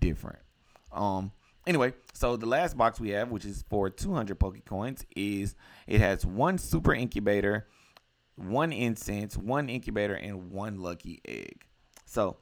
different. 0.00 0.40
Um 0.92 1.32
anyway 1.66 1.92
so 2.12 2.36
the 2.36 2.46
last 2.46 2.76
box 2.76 2.98
we 2.98 3.10
have 3.10 3.30
which 3.30 3.44
is 3.44 3.64
for 3.68 3.90
200 3.90 4.38
poke 4.38 4.64
coins 4.64 5.04
is 5.14 5.54
it 5.86 6.00
has 6.00 6.24
one 6.24 6.58
super 6.58 6.94
incubator 6.94 7.66
one 8.36 8.72
incense 8.72 9.36
one 9.36 9.68
incubator 9.68 10.14
and 10.14 10.50
one 10.50 10.80
lucky 10.80 11.20
egg. 11.26 11.64
So 12.06 12.38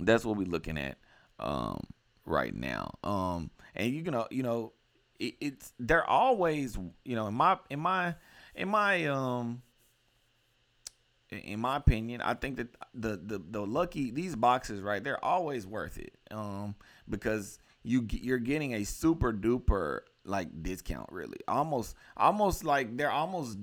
that's 0.00 0.24
what 0.24 0.36
we're 0.36 0.46
looking 0.46 0.78
at 0.78 0.98
um 1.38 1.80
right 2.24 2.54
now. 2.54 2.94
Um 3.04 3.50
and 3.74 3.92
you 3.92 4.02
know 4.02 4.26
you 4.30 4.42
know 4.42 4.72
it, 5.20 5.34
it's 5.40 5.72
they're 5.78 6.08
always 6.08 6.76
you 7.04 7.14
know 7.14 7.28
in 7.28 7.34
my 7.34 7.58
in 7.70 7.78
my 7.78 8.16
in 8.56 8.68
my 8.68 9.06
um 9.06 9.62
in 11.32 11.60
my 11.60 11.76
opinion, 11.76 12.20
I 12.20 12.34
think 12.34 12.56
that 12.56 12.68
the 12.94 13.16
the 13.16 13.42
the 13.50 13.66
lucky 13.66 14.10
these 14.10 14.36
boxes 14.36 14.80
right, 14.80 15.02
they're 15.02 15.24
always 15.24 15.66
worth 15.66 15.98
it. 15.98 16.14
Um, 16.30 16.74
because 17.08 17.58
you 17.82 18.06
you're 18.10 18.38
getting 18.38 18.74
a 18.74 18.84
super 18.84 19.32
duper 19.32 20.00
like 20.24 20.62
discount 20.62 21.08
really. 21.10 21.38
Almost 21.48 21.96
almost 22.16 22.64
like 22.64 22.96
they're 22.96 23.10
almost 23.10 23.58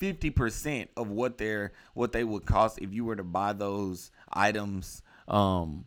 50% 0.00 0.88
of 0.96 1.10
what 1.10 1.38
they're 1.38 1.72
what 1.94 2.12
they 2.12 2.24
would 2.24 2.46
cost 2.46 2.78
if 2.80 2.92
you 2.92 3.04
were 3.04 3.16
to 3.16 3.22
buy 3.22 3.52
those 3.52 4.10
items 4.32 5.00
um 5.28 5.84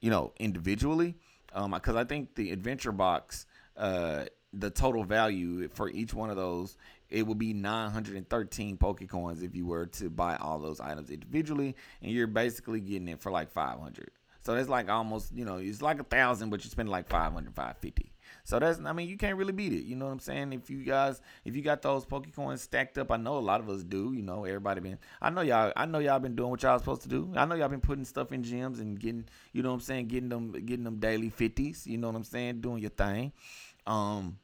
you 0.00 0.08
know 0.08 0.32
individually 0.38 1.16
um 1.52 1.72
cuz 1.80 1.94
I 1.94 2.04
think 2.04 2.34
the 2.34 2.50
adventure 2.50 2.92
box 2.92 3.44
uh 3.76 4.24
the 4.52 4.70
total 4.70 5.04
value 5.04 5.68
for 5.68 5.90
each 5.90 6.14
one 6.14 6.30
of 6.30 6.36
those 6.36 6.76
it 7.10 7.26
would 7.26 7.38
be 7.38 7.52
913 7.52 8.76
Pokecoins 8.76 9.42
if 9.42 9.54
you 9.54 9.66
were 9.66 9.86
to 9.86 10.08
buy 10.08 10.36
all 10.36 10.58
those 10.58 10.80
items 10.80 11.10
individually, 11.10 11.76
and 12.02 12.12
you're 12.12 12.26
basically 12.26 12.80
getting 12.80 13.08
it 13.08 13.20
for 13.20 13.30
like 13.30 13.50
500. 13.50 14.10
So 14.42 14.54
that's 14.54 14.68
like 14.68 14.88
almost, 14.88 15.34
you 15.34 15.44
know, 15.44 15.58
it's 15.58 15.82
like 15.82 16.00
a 16.00 16.04
thousand, 16.04 16.50
but 16.50 16.64
you 16.64 16.70
spend 16.70 16.88
like 16.88 17.08
500, 17.08 17.54
550. 17.54 18.12
So 18.44 18.58
that's, 18.58 18.80
I 18.84 18.92
mean, 18.92 19.08
you 19.08 19.16
can't 19.16 19.36
really 19.36 19.52
beat 19.52 19.72
it. 19.72 19.84
You 19.84 19.96
know 19.96 20.06
what 20.06 20.12
I'm 20.12 20.18
saying? 20.18 20.52
If 20.52 20.70
you 20.70 20.82
guys, 20.82 21.20
if 21.44 21.54
you 21.54 21.62
got 21.62 21.82
those 21.82 22.06
Pokecoins 22.06 22.60
stacked 22.60 22.96
up, 22.96 23.10
I 23.10 23.16
know 23.16 23.36
a 23.36 23.38
lot 23.38 23.60
of 23.60 23.68
us 23.68 23.82
do. 23.82 24.12
You 24.14 24.22
know, 24.22 24.44
everybody 24.44 24.80
been, 24.80 24.98
I 25.20 25.30
know 25.30 25.42
y'all, 25.42 25.72
I 25.76 25.84
know 25.84 25.98
y'all 25.98 26.18
been 26.20 26.36
doing 26.36 26.50
what 26.50 26.62
y'all 26.62 26.78
supposed 26.78 27.02
to 27.02 27.08
do. 27.08 27.32
I 27.36 27.44
know 27.44 27.54
y'all 27.54 27.68
been 27.68 27.80
putting 27.80 28.04
stuff 28.04 28.32
in 28.32 28.42
gyms 28.42 28.80
and 28.80 28.98
getting, 28.98 29.26
you 29.52 29.62
know 29.62 29.70
what 29.70 29.76
I'm 29.76 29.80
saying, 29.80 30.08
getting 30.08 30.30
them, 30.30 30.52
getting 30.52 30.84
them 30.84 30.96
daily 31.00 31.30
50s. 31.30 31.86
You 31.86 31.98
know 31.98 32.06
what 32.08 32.16
I'm 32.16 32.24
saying? 32.24 32.60
Doing 32.60 32.80
your 32.80 32.90
thing. 32.90 33.32
Um, 33.86 34.38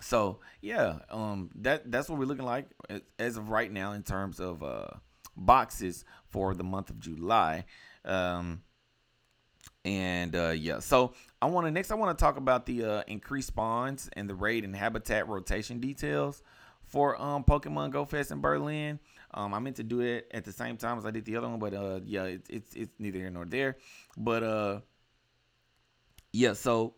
so 0.00 0.40
yeah, 0.60 1.00
um, 1.10 1.50
that 1.56 1.90
that's 1.90 2.08
what 2.08 2.18
we're 2.18 2.26
looking 2.26 2.44
like 2.44 2.68
as 3.18 3.36
of 3.36 3.50
right 3.50 3.70
now 3.70 3.92
in 3.92 4.02
terms 4.02 4.40
of 4.40 4.62
uh, 4.62 4.88
boxes 5.36 6.04
for 6.28 6.54
the 6.54 6.64
month 6.64 6.90
of 6.90 7.00
July. 7.00 7.64
Um, 8.04 8.62
and 9.84 10.34
uh, 10.36 10.50
yeah, 10.50 10.80
so 10.80 11.14
I 11.40 11.46
want 11.46 11.66
to 11.66 11.70
next 11.70 11.90
I 11.90 11.94
want 11.94 12.16
to 12.16 12.22
talk 12.22 12.36
about 12.36 12.66
the 12.66 12.84
uh, 12.84 13.02
increased 13.06 13.48
spawns 13.48 14.08
and 14.14 14.28
the 14.28 14.34
raid 14.34 14.64
and 14.64 14.74
habitat 14.74 15.28
rotation 15.28 15.80
details 15.80 16.42
for 16.82 17.20
um, 17.20 17.44
Pokemon 17.44 17.90
Go 17.90 18.04
Fest 18.04 18.30
in 18.30 18.40
Berlin. 18.40 18.98
Um, 19.32 19.52
I 19.52 19.58
meant 19.58 19.76
to 19.76 19.82
do 19.82 20.00
it 20.00 20.28
at 20.32 20.44
the 20.44 20.52
same 20.52 20.76
time 20.76 20.98
as 20.98 21.04
I 21.04 21.10
did 21.10 21.24
the 21.24 21.36
other 21.36 21.48
one, 21.48 21.58
but 21.58 21.74
uh, 21.74 22.00
yeah, 22.04 22.24
it, 22.24 22.46
it's 22.48 22.74
it's 22.74 22.94
neither 22.98 23.18
here 23.18 23.30
nor 23.30 23.44
there. 23.44 23.76
But 24.16 24.42
uh, 24.42 24.80
yeah, 26.32 26.54
so 26.54 26.94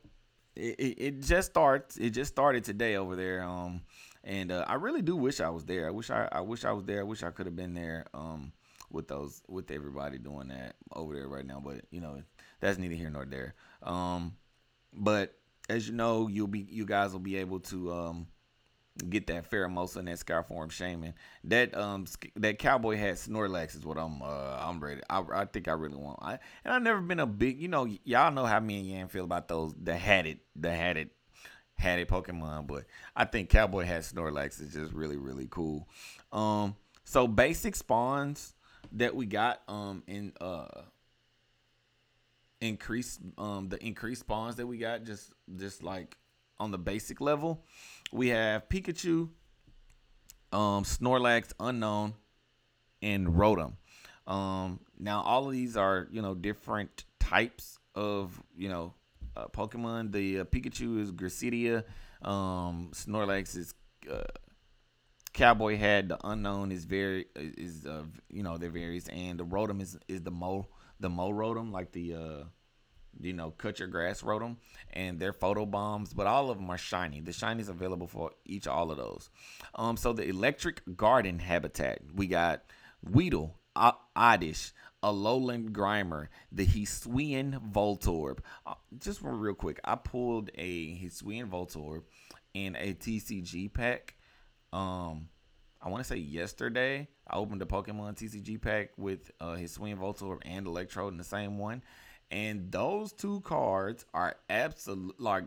it, 0.56 0.94
it, 0.98 1.20
just 1.22 1.50
starts. 1.50 1.96
It 1.96 2.10
just 2.10 2.32
started 2.32 2.64
today 2.64 2.96
over 2.96 3.16
there. 3.16 3.42
Um, 3.42 3.82
and 4.24 4.52
uh, 4.52 4.64
I 4.66 4.74
really 4.74 5.02
do 5.02 5.16
wish 5.16 5.40
I 5.40 5.50
was 5.50 5.64
there. 5.64 5.86
I 5.86 5.90
wish 5.90 6.10
I, 6.10 6.28
I 6.30 6.40
wish 6.40 6.64
I 6.64 6.72
was 6.72 6.84
there. 6.84 7.00
I 7.00 7.04
wish 7.04 7.22
I 7.22 7.30
could 7.30 7.46
have 7.46 7.56
been 7.56 7.74
there 7.74 8.06
um, 8.12 8.52
with 8.90 9.08
those 9.08 9.42
with 9.48 9.70
everybody 9.70 10.18
doing 10.18 10.48
that 10.48 10.74
over 10.94 11.14
there 11.14 11.28
right 11.28 11.46
now. 11.46 11.62
But 11.64 11.82
you 11.90 12.00
know, 12.00 12.22
that's 12.60 12.78
neither 12.78 12.94
here 12.94 13.10
nor 13.10 13.24
there. 13.24 13.54
Um, 13.82 14.36
but 14.92 15.34
as 15.68 15.88
you 15.88 15.94
know, 15.94 16.28
you'll 16.28 16.48
be 16.48 16.66
you 16.68 16.84
guys 16.84 17.12
will 17.12 17.20
be 17.20 17.36
able 17.36 17.60
to 17.60 17.92
um, 17.92 18.26
get 19.08 19.26
that 19.28 19.50
Pheromosa 19.50 19.96
and 20.00 20.08
that 20.08 20.18
Skyform 20.18 20.68
Shaymin. 20.68 21.14
That 21.44 21.76
um 21.76 22.06
that 22.36 22.58
cowboy 22.58 22.96
hat 22.96 23.14
Snorlax 23.14 23.76
is 23.76 23.84
what 23.84 23.98
I'm 23.98 24.22
uh 24.22 24.58
I'm 24.60 24.80
ready. 24.80 25.00
I, 25.08 25.22
I 25.32 25.44
think 25.44 25.68
I 25.68 25.72
really 25.72 25.96
want. 25.96 26.18
I 26.22 26.38
and 26.64 26.74
I've 26.74 26.82
never 26.82 27.00
been 27.00 27.20
a 27.20 27.26
big 27.26 27.60
you 27.60 27.68
know 27.68 27.86
y'all 28.04 28.32
know 28.32 28.46
how 28.46 28.60
me 28.60 28.80
and 28.80 28.88
Yan 28.88 29.08
feel 29.08 29.24
about 29.24 29.48
those 29.48 29.74
the 29.80 29.96
hatted 29.96 30.40
the 30.56 30.74
hatted 30.74 31.10
hatted 31.76 32.08
Pokemon, 32.08 32.66
but 32.66 32.84
I 33.16 33.24
think 33.24 33.48
cowboy 33.48 33.84
hat 33.84 34.02
Snorlax 34.02 34.60
is 34.60 34.72
just 34.72 34.92
really 34.92 35.16
really 35.16 35.48
cool. 35.50 35.88
Um, 36.32 36.76
so 37.04 37.26
basic 37.26 37.74
spawns 37.76 38.54
that 38.92 39.14
we 39.14 39.26
got 39.26 39.62
um 39.68 40.02
in 40.06 40.32
uh 40.40 40.66
increase 42.60 43.18
um 43.38 43.68
the 43.68 43.82
increased 43.84 44.20
spawns 44.20 44.56
that 44.56 44.66
we 44.66 44.76
got 44.76 45.04
just 45.04 45.32
just 45.56 45.82
like 45.82 46.16
on 46.60 46.70
the 46.70 46.78
basic 46.78 47.20
level 47.20 47.64
we 48.12 48.28
have 48.28 48.68
Pikachu, 48.68 49.28
um, 50.52 50.84
Snorlax, 50.84 51.52
Unknown, 51.60 52.14
and 53.02 53.28
Rotom. 53.28 53.74
Um, 54.26 54.80
now 54.98 55.22
all 55.22 55.46
of 55.46 55.52
these 55.52 55.76
are 55.76 56.08
you 56.10 56.22
know 56.22 56.34
different 56.34 57.04
types 57.18 57.78
of 57.94 58.40
you 58.56 58.68
know 58.68 58.94
uh, 59.36 59.46
Pokemon. 59.46 60.12
The 60.12 60.40
uh, 60.40 60.44
Pikachu 60.44 61.00
is 61.00 61.12
Gracidea, 61.12 61.84
um, 62.22 62.90
Snorlax 62.92 63.56
is 63.56 63.74
uh, 64.10 64.22
Cowboy 65.32 65.76
Hat. 65.76 66.08
The 66.08 66.18
Unknown 66.24 66.72
is 66.72 66.84
very 66.84 67.26
is 67.36 67.86
uh, 67.86 68.04
you 68.28 68.42
know 68.42 68.58
they're 68.58 68.70
various, 68.70 69.08
and 69.08 69.38
the 69.38 69.44
Rotom 69.44 69.80
is 69.80 69.98
is 70.08 70.22
the 70.22 70.30
Mo 70.30 70.68
the 70.98 71.08
Mow 71.08 71.30
Rotom 71.30 71.72
like 71.72 71.92
the 71.92 72.14
uh 72.14 72.44
you 73.18 73.32
know, 73.32 73.50
cut 73.50 73.78
your 73.78 73.88
grass 73.88 74.22
Rotom, 74.22 74.56
and 74.92 75.18
they're 75.18 75.32
photo 75.32 75.66
bombs, 75.66 76.12
but 76.12 76.26
all 76.26 76.50
of 76.50 76.58
them 76.58 76.70
are 76.70 76.78
shiny. 76.78 77.20
The 77.20 77.32
shiny 77.32 77.60
is 77.62 77.68
available 77.68 78.06
for 78.06 78.32
each 78.44 78.66
all 78.66 78.90
of 78.90 78.96
those. 78.96 79.30
Um, 79.74 79.96
so 79.96 80.12
the 80.12 80.28
electric 80.28 80.82
garden 80.96 81.38
habitat, 81.38 82.00
we 82.14 82.26
got 82.26 82.62
Weedle, 83.02 83.56
Oddish, 83.76 84.72
Alolan 85.02 85.70
Grimer, 85.70 86.28
the 86.52 86.66
Hisuian 86.66 87.72
Voltorb. 87.72 88.40
Uh, 88.66 88.74
just 88.98 89.20
real 89.22 89.54
quick, 89.54 89.80
I 89.84 89.94
pulled 89.94 90.50
a 90.54 90.98
Hisuian 90.98 91.48
Voltorb 91.48 92.02
in 92.54 92.76
a 92.76 92.94
TCG 92.94 93.72
pack. 93.72 94.14
Um, 94.72 95.28
I 95.82 95.88
want 95.88 96.04
to 96.04 96.08
say 96.08 96.16
yesterday. 96.16 97.08
I 97.26 97.36
opened 97.36 97.62
a 97.62 97.66
Pokemon 97.66 98.16
TCG 98.16 98.60
pack 98.60 98.90
with 98.98 99.30
uh, 99.40 99.54
Hisuian 99.54 99.98
Voltorb 99.98 100.40
and 100.42 100.66
Electrode 100.66 101.12
in 101.12 101.18
the 101.18 101.24
same 101.24 101.58
one 101.58 101.82
and 102.30 102.70
those 102.70 103.12
two 103.12 103.40
cards 103.40 104.04
are 104.14 104.36
absolute 104.48 105.20
like 105.20 105.44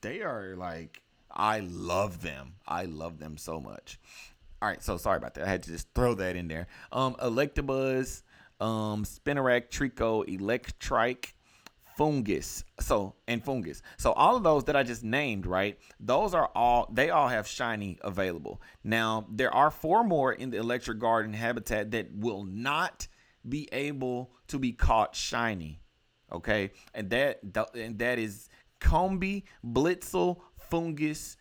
they 0.00 0.22
are 0.22 0.54
like 0.56 1.02
I 1.30 1.60
love 1.60 2.22
them. 2.22 2.54
I 2.66 2.84
love 2.84 3.18
them 3.18 3.36
so 3.36 3.60
much. 3.60 3.98
All 4.60 4.68
right, 4.68 4.82
so 4.82 4.96
sorry 4.96 5.16
about 5.16 5.34
that. 5.34 5.46
I 5.46 5.50
had 5.50 5.62
to 5.62 5.70
just 5.70 5.88
throw 5.94 6.14
that 6.14 6.36
in 6.36 6.48
there. 6.48 6.66
Um, 6.92 7.14
Electabuzz, 7.14 8.22
um, 8.60 9.04
Spinarak, 9.04 9.70
Trico, 9.70 10.26
Electrike, 10.28 11.32
Foongus. 11.98 12.64
So 12.80 13.14
and 13.26 13.44
Foongus. 13.44 13.80
So 13.96 14.12
all 14.12 14.36
of 14.36 14.42
those 14.42 14.64
that 14.64 14.76
I 14.76 14.82
just 14.82 15.04
named, 15.04 15.46
right? 15.46 15.78
Those 15.98 16.34
are 16.34 16.50
all 16.54 16.88
they 16.92 17.10
all 17.10 17.28
have 17.28 17.46
shiny 17.46 17.98
available. 18.02 18.60
Now 18.84 19.26
there 19.30 19.54
are 19.54 19.70
four 19.70 20.04
more 20.04 20.32
in 20.32 20.50
the 20.50 20.58
Electric 20.58 20.98
Garden 20.98 21.32
habitat 21.32 21.90
that 21.92 22.14
will 22.14 22.44
not 22.44 23.06
be 23.48 23.68
able 23.72 24.30
to 24.48 24.58
be 24.58 24.72
caught 24.72 25.14
shiny. 25.14 25.80
Okay, 26.32 26.70
and 26.94 27.10
that 27.10 27.40
and 27.74 27.98
that 27.98 28.18
is 28.18 28.48
Combee, 28.80 29.44
Blitzle, 29.64 30.38
Foongus. 30.70 31.36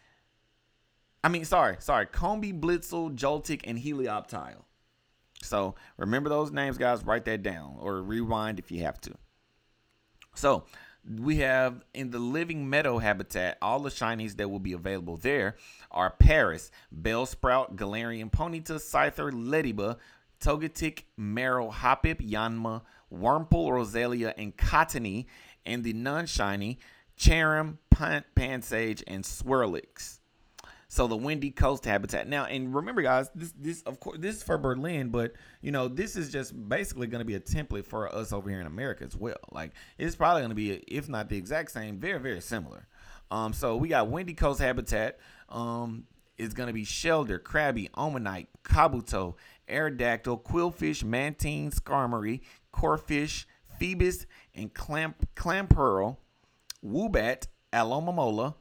I 1.23 1.29
mean, 1.29 1.45
sorry, 1.45 1.77
sorry, 1.79 2.05
Combee, 2.05 2.53
Blitzle, 2.53 3.15
Joltik, 3.15 3.61
and 3.65 3.77
Helioptile. 3.77 4.63
So 5.41 5.75
remember 5.97 6.29
those 6.29 6.51
names, 6.51 6.77
guys. 6.77 7.03
Write 7.03 7.25
that 7.25 7.43
down 7.43 7.77
or 7.79 8.01
rewind 8.01 8.59
if 8.59 8.71
you 8.71 8.83
have 8.83 8.99
to. 9.01 9.13
So 10.35 10.65
we 11.17 11.37
have 11.37 11.83
in 11.93 12.11
the 12.11 12.19
living 12.19 12.69
meadow 12.69 12.97
habitat, 12.99 13.57
all 13.61 13.79
the 13.79 13.89
shinies 13.89 14.35
that 14.37 14.49
will 14.49 14.59
be 14.59 14.73
available 14.73 15.17
there 15.17 15.55
are 15.91 16.11
Paras, 16.11 16.71
Bell 16.91 17.25
Sprout, 17.25 17.75
Galarian 17.75 18.31
Ponyta, 18.31 18.75
Scyther, 18.75 19.31
Ledyba, 19.31 19.97
Togetic, 20.39 21.03
Marill, 21.19 21.73
Hoppip, 21.73 22.27
Yanma, 22.27 22.81
Wurmple, 23.13 23.69
Roselia, 23.69 24.33
and 24.37 24.55
Cottonee, 24.55 25.25
and 25.65 25.83
the 25.83 25.93
non-shiny 25.93 26.79
Cherrim, 27.17 27.77
Pan- 27.89 28.23
Pansage, 28.35 29.03
and 29.07 29.23
Swirlix. 29.23 30.19
So 30.91 31.05
the 31.05 31.15
windy 31.15 31.51
coast 31.51 31.85
habitat. 31.85 32.27
Now, 32.27 32.45
and 32.45 32.73
remember, 32.73 33.03
guys, 33.03 33.29
this 33.35 33.53
this 33.55 33.83
of 33.83 33.99
course 33.99 34.17
this 34.19 34.37
is 34.37 34.43
for 34.43 34.57
Berlin, 34.57 35.09
but 35.09 35.33
you 35.61 35.71
know 35.71 35.87
this 35.87 36.15
is 36.15 36.31
just 36.31 36.67
basically 36.67 37.05
going 37.05 37.19
to 37.19 37.25
be 37.25 37.35
a 37.35 37.39
template 37.39 37.85
for 37.85 38.13
us 38.13 38.33
over 38.33 38.49
here 38.49 38.59
in 38.59 38.65
America 38.65 39.03
as 39.03 39.15
well. 39.15 39.37
Like 39.51 39.73
it's 39.99 40.15
probably 40.15 40.41
going 40.41 40.49
to 40.49 40.55
be, 40.55 40.71
if 40.87 41.07
not 41.07 41.29
the 41.29 41.37
exact 41.37 41.71
same, 41.71 41.99
very 41.99 42.19
very 42.19 42.41
similar. 42.41 42.87
Um, 43.29 43.53
so 43.53 43.77
we 43.77 43.89
got 43.89 44.09
windy 44.09 44.33
coast 44.33 44.59
habitat. 44.59 45.19
Um, 45.49 46.05
is 46.39 46.53
going 46.53 46.67
to 46.67 46.73
be 46.73 46.85
Shellder, 46.85 47.37
Krabby, 47.37 47.91
Omanyte, 47.91 48.47
Kabuto, 48.63 49.35
Aerodactyl, 49.67 50.41
Qwilfish, 50.41 51.03
Mantine, 51.03 51.69
Skarmory, 51.69 52.39
Corphish, 52.73 53.45
Feebas, 53.79 54.25
and 54.53 54.73
Clamp 54.73 55.27
Clamperl, 55.35 56.17
Woobat, 56.85 57.47
Alomomola, 57.73 58.55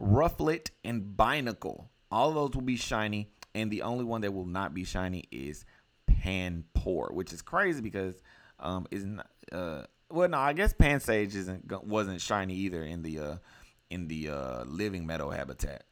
Rufflet, 0.00 0.70
and 0.84 1.16
Binacle. 1.16 1.88
All 2.10 2.28
of 2.28 2.34
those 2.34 2.50
will 2.54 2.62
be 2.62 2.76
shiny, 2.76 3.30
and 3.54 3.70
the 3.70 3.82
only 3.82 4.04
one 4.04 4.20
that 4.22 4.32
will 4.32 4.46
not 4.46 4.74
be 4.74 4.84
shiny 4.84 5.24
is 5.30 5.64
Panpour, 6.06 7.12
which 7.12 7.32
is 7.32 7.42
crazy 7.42 7.80
because 7.80 8.14
um 8.60 8.86
is 8.90 9.04
not 9.04 9.28
uh 9.50 9.82
well 10.10 10.28
no 10.28 10.38
I 10.38 10.52
guess 10.52 10.72
Pansage 10.72 11.34
isn't 11.34 11.84
wasn't 11.84 12.20
shiny 12.20 12.54
either 12.54 12.82
in 12.84 13.02
the 13.02 13.18
uh 13.18 13.36
in 13.90 14.08
the 14.08 14.28
uh 14.30 14.64
living 14.64 15.06
meadow 15.06 15.30
habitat. 15.30 15.84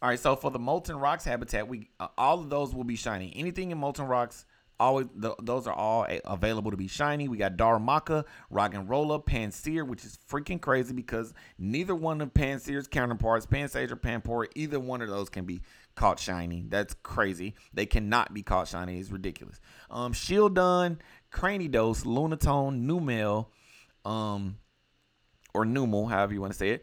All 0.00 0.08
right, 0.08 0.18
so 0.18 0.34
for 0.34 0.50
the 0.50 0.58
molten 0.58 0.96
rocks 0.96 1.24
habitat, 1.24 1.68
we 1.68 1.88
uh, 2.00 2.08
all 2.18 2.40
of 2.40 2.50
those 2.50 2.74
will 2.74 2.84
be 2.84 2.96
shiny. 2.96 3.32
Anything 3.36 3.70
in 3.70 3.78
molten 3.78 4.06
rocks, 4.06 4.46
always 4.82 5.06
the, 5.14 5.34
those 5.40 5.66
are 5.66 5.74
all 5.74 6.04
a, 6.08 6.20
available 6.24 6.70
to 6.70 6.76
be 6.76 6.88
shiny. 6.88 7.28
We 7.28 7.36
got 7.36 7.56
Darumaka, 7.56 8.24
Roggenrola, 8.52 9.24
Pansear, 9.24 9.86
which 9.86 10.04
is 10.04 10.18
freaking 10.28 10.60
crazy 10.60 10.92
because 10.92 11.32
neither 11.58 11.94
one 11.94 12.20
of 12.20 12.34
Pansear's 12.34 12.88
counterparts, 12.88 13.46
Pansage 13.46 13.90
or 13.90 13.96
Panpour, 13.96 14.48
either 14.54 14.80
one 14.80 15.00
of 15.00 15.08
those 15.08 15.28
can 15.28 15.44
be 15.44 15.62
caught 15.94 16.18
shiny. 16.18 16.64
That's 16.68 16.94
crazy. 17.02 17.54
They 17.72 17.86
cannot 17.86 18.34
be 18.34 18.42
caught 18.42 18.68
shiny. 18.68 18.98
It's 18.98 19.10
ridiculous. 19.10 19.60
Um, 19.90 20.12
Shieldon, 20.12 20.98
Cranidos, 21.32 22.04
Lunatone, 22.04 22.84
Numel, 22.84 23.46
um, 24.04 24.58
or 25.54 25.64
Numel, 25.64 26.10
however 26.10 26.34
you 26.34 26.40
want 26.40 26.52
to 26.52 26.58
say 26.58 26.70
it, 26.70 26.82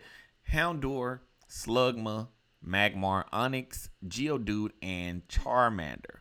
Houndour, 0.52 1.20
Slugma, 1.50 2.28
Magmar, 2.66 3.26
Onix, 3.32 3.90
Geodude, 4.08 4.72
and 4.82 5.28
Charmander. 5.28 6.19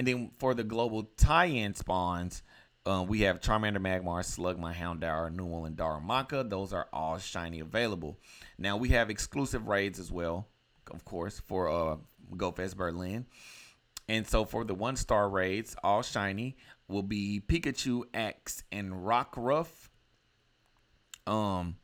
And 0.00 0.06
then 0.06 0.30
for 0.38 0.54
the 0.54 0.64
global 0.64 1.10
tie-in 1.18 1.74
spawns, 1.74 2.42
uh, 2.86 3.04
we 3.06 3.20
have 3.20 3.42
Charmander, 3.42 3.76
Magmar, 3.76 4.24
Slugma, 4.24 4.72
Houndour, 4.72 5.30
Numel, 5.30 5.66
and 5.66 5.76
Darumaka. 5.76 6.48
Those 6.48 6.72
are 6.72 6.88
all 6.90 7.18
shiny 7.18 7.60
available. 7.60 8.18
Now 8.56 8.78
we 8.78 8.88
have 8.88 9.10
exclusive 9.10 9.68
raids 9.68 9.98
as 9.98 10.10
well, 10.10 10.48
of 10.90 11.04
course, 11.04 11.42
for 11.46 11.68
uh, 11.68 11.96
GoFest 12.34 12.78
Berlin. 12.78 13.26
And 14.08 14.26
so 14.26 14.46
for 14.46 14.64
the 14.64 14.72
one 14.74 14.96
star 14.96 15.28
raids, 15.28 15.76
all 15.84 16.00
shiny 16.00 16.56
will 16.88 17.02
be 17.02 17.42
Pikachu 17.46 18.04
X 18.14 18.64
and 18.72 18.94
Rockruff. 18.94 19.90
Um, 21.26 21.76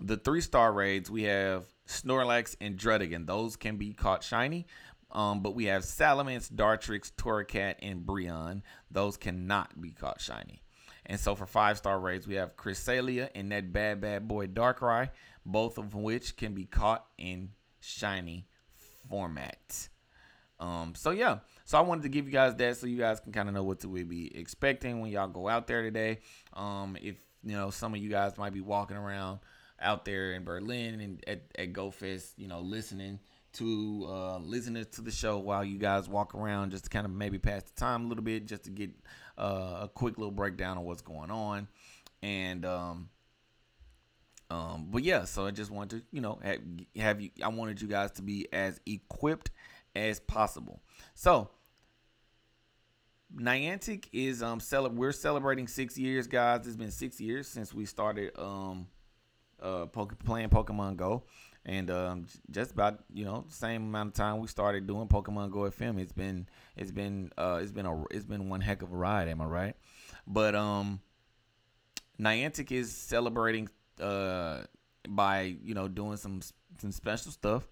the 0.00 0.16
three 0.16 0.40
star 0.40 0.72
raids 0.72 1.08
we 1.08 1.22
have 1.22 1.64
Snorlax, 1.86 2.56
and 2.60 2.78
Druddigon. 2.78 3.26
Those 3.26 3.56
can 3.56 3.76
be 3.76 3.92
caught 3.92 4.22
shiny. 4.22 4.66
Um, 5.14 5.40
but 5.40 5.54
we 5.54 5.66
have 5.66 5.82
Salamence, 5.82 6.50
Dartrix, 6.52 7.12
Torracat, 7.12 7.76
and 7.80 8.04
Brionne. 8.04 8.62
Those 8.90 9.16
cannot 9.16 9.80
be 9.80 9.90
caught 9.90 10.20
shiny. 10.20 10.62
And 11.06 11.20
so 11.20 11.34
for 11.34 11.46
five 11.46 11.78
star 11.78 11.98
raids, 12.00 12.26
we 12.26 12.34
have 12.34 12.56
Cresselia 12.56 13.28
and 13.34 13.52
that 13.52 13.72
bad 13.72 14.00
bad 14.00 14.26
boy 14.26 14.46
Darkrai, 14.46 15.10
both 15.44 15.78
of 15.78 15.94
which 15.94 16.36
can 16.36 16.54
be 16.54 16.64
caught 16.64 17.06
in 17.18 17.50
shiny 17.80 18.46
format. 19.08 19.88
Um, 20.58 20.94
so 20.96 21.10
yeah, 21.10 21.38
so 21.64 21.78
I 21.78 21.82
wanted 21.82 22.04
to 22.04 22.08
give 22.08 22.26
you 22.26 22.32
guys 22.32 22.54
that 22.56 22.76
so 22.76 22.86
you 22.86 22.96
guys 22.96 23.20
can 23.20 23.32
kind 23.32 23.48
of 23.48 23.54
know 23.54 23.64
what 23.64 23.80
to 23.80 23.88
be 23.88 24.36
expecting 24.36 25.00
when 25.00 25.10
y'all 25.10 25.28
go 25.28 25.48
out 25.48 25.66
there 25.66 25.82
today. 25.82 26.20
Um, 26.54 26.96
if 27.00 27.16
you 27.42 27.52
know 27.52 27.70
some 27.70 27.92
of 27.94 28.00
you 28.00 28.08
guys 28.08 28.38
might 28.38 28.54
be 28.54 28.62
walking 28.62 28.96
around 28.96 29.40
out 29.80 30.04
there 30.04 30.32
in 30.32 30.44
Berlin 30.44 31.00
and 31.00 31.24
at, 31.26 31.42
at 31.58 31.72
GoFest, 31.72 32.32
you 32.36 32.48
know, 32.48 32.60
listening 32.60 33.18
to 33.54 34.06
uh, 34.08 34.38
listen 34.38 34.74
to 34.74 35.00
the 35.02 35.10
show 35.10 35.38
while 35.38 35.64
you 35.64 35.78
guys 35.78 36.08
walk 36.08 36.34
around, 36.34 36.70
just 36.70 36.84
to 36.84 36.90
kind 36.90 37.06
of 37.06 37.12
maybe 37.12 37.38
pass 37.38 37.62
the 37.62 37.80
time 37.80 38.04
a 38.04 38.08
little 38.08 38.24
bit, 38.24 38.46
just 38.46 38.64
to 38.64 38.70
get 38.70 38.90
uh, 39.38 39.80
a 39.82 39.90
quick 39.92 40.18
little 40.18 40.32
breakdown 40.32 40.78
of 40.78 40.84
what's 40.84 41.02
going 41.02 41.30
on. 41.30 41.68
And 42.22 42.64
um, 42.64 43.08
um, 44.50 44.88
but 44.90 45.02
yeah, 45.02 45.24
so 45.24 45.46
I 45.46 45.50
just 45.50 45.70
wanted 45.70 46.00
to, 46.00 46.06
you 46.12 46.20
know, 46.20 46.38
have, 46.42 46.58
have 46.96 47.20
you. 47.20 47.30
I 47.42 47.48
wanted 47.48 47.80
you 47.80 47.88
guys 47.88 48.12
to 48.12 48.22
be 48.22 48.46
as 48.52 48.80
equipped 48.86 49.50
as 49.96 50.20
possible. 50.20 50.80
So 51.14 51.50
Niantic 53.36 54.06
is 54.12 54.42
um 54.42 54.60
cel- 54.60 54.90
we're 54.90 55.12
celebrating 55.12 55.66
six 55.66 55.98
years, 55.98 56.26
guys. 56.26 56.66
It's 56.66 56.76
been 56.76 56.90
six 56.90 57.20
years 57.20 57.48
since 57.48 57.74
we 57.74 57.84
started 57.84 58.38
um 58.38 58.86
uh 59.60 59.86
poke- 59.86 60.22
playing 60.24 60.50
Pokemon 60.50 60.96
Go, 60.96 61.24
and 61.66 61.90
um 61.90 62.26
just 62.50 62.72
about 62.72 63.00
you 63.12 63.24
know 63.24 63.44
same 63.48 63.82
amount 63.82 64.08
of 64.08 64.14
time 64.14 64.38
we 64.38 64.48
started 64.48 64.86
doing 64.86 65.08
Pokemon 65.08 65.50
Go 65.50 65.60
FM. 65.60 66.00
It's 66.00 66.12
been 66.12 66.46
it's 66.76 66.90
been 66.90 67.30
uh 67.38 67.60
it's 67.62 67.72
been 67.72 67.86
a 67.86 68.04
it's 68.10 68.26
been 68.26 68.48
one 68.48 68.60
heck 68.60 68.82
of 68.82 68.92
a 68.92 68.96
ride. 68.96 69.28
Am 69.28 69.40
I 69.40 69.46
right? 69.46 69.76
But 70.26 70.54
um 70.54 71.00
Niantic 72.20 72.70
is 72.70 72.92
celebrating 72.92 73.68
uh 74.00 74.62
by 75.08 75.56
you 75.62 75.74
know 75.74 75.88
doing 75.88 76.16
some 76.16 76.40
some 76.78 76.92
special 76.92 77.30
stuff 77.30 77.66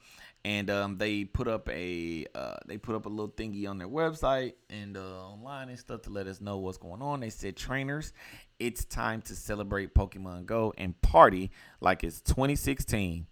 and 0.44 0.70
um, 0.70 0.98
they 0.98 1.24
put 1.24 1.46
up 1.46 1.68
a 1.68 2.26
uh, 2.35 2.57
they 2.66 2.76
put 2.76 2.96
up 2.96 3.07
a 3.07 3.09
little 3.09 3.28
thingy 3.28 3.68
on 3.68 3.78
their 3.78 3.88
website 3.88 4.55
and 4.70 4.96
uh, 4.96 5.28
online 5.28 5.68
and 5.68 5.78
stuff 5.78 6.02
to 6.02 6.11
let 6.11 6.26
us 6.26 6.40
know 6.40 6.59
what's 6.59 6.78
going 6.78 7.00
on. 7.00 7.20
They 7.20 7.31
said, 7.31 7.57
trainers, 7.57 8.12
it's 8.59 8.85
time 8.85 9.22
to 9.22 9.37
celebrate 9.37 9.94
Pokemon 9.94 10.46
Go 10.46 10.74
and 10.76 11.00
party 11.00 11.50
like 11.81 12.02
it's 12.02 12.20
2016. 12.22 13.26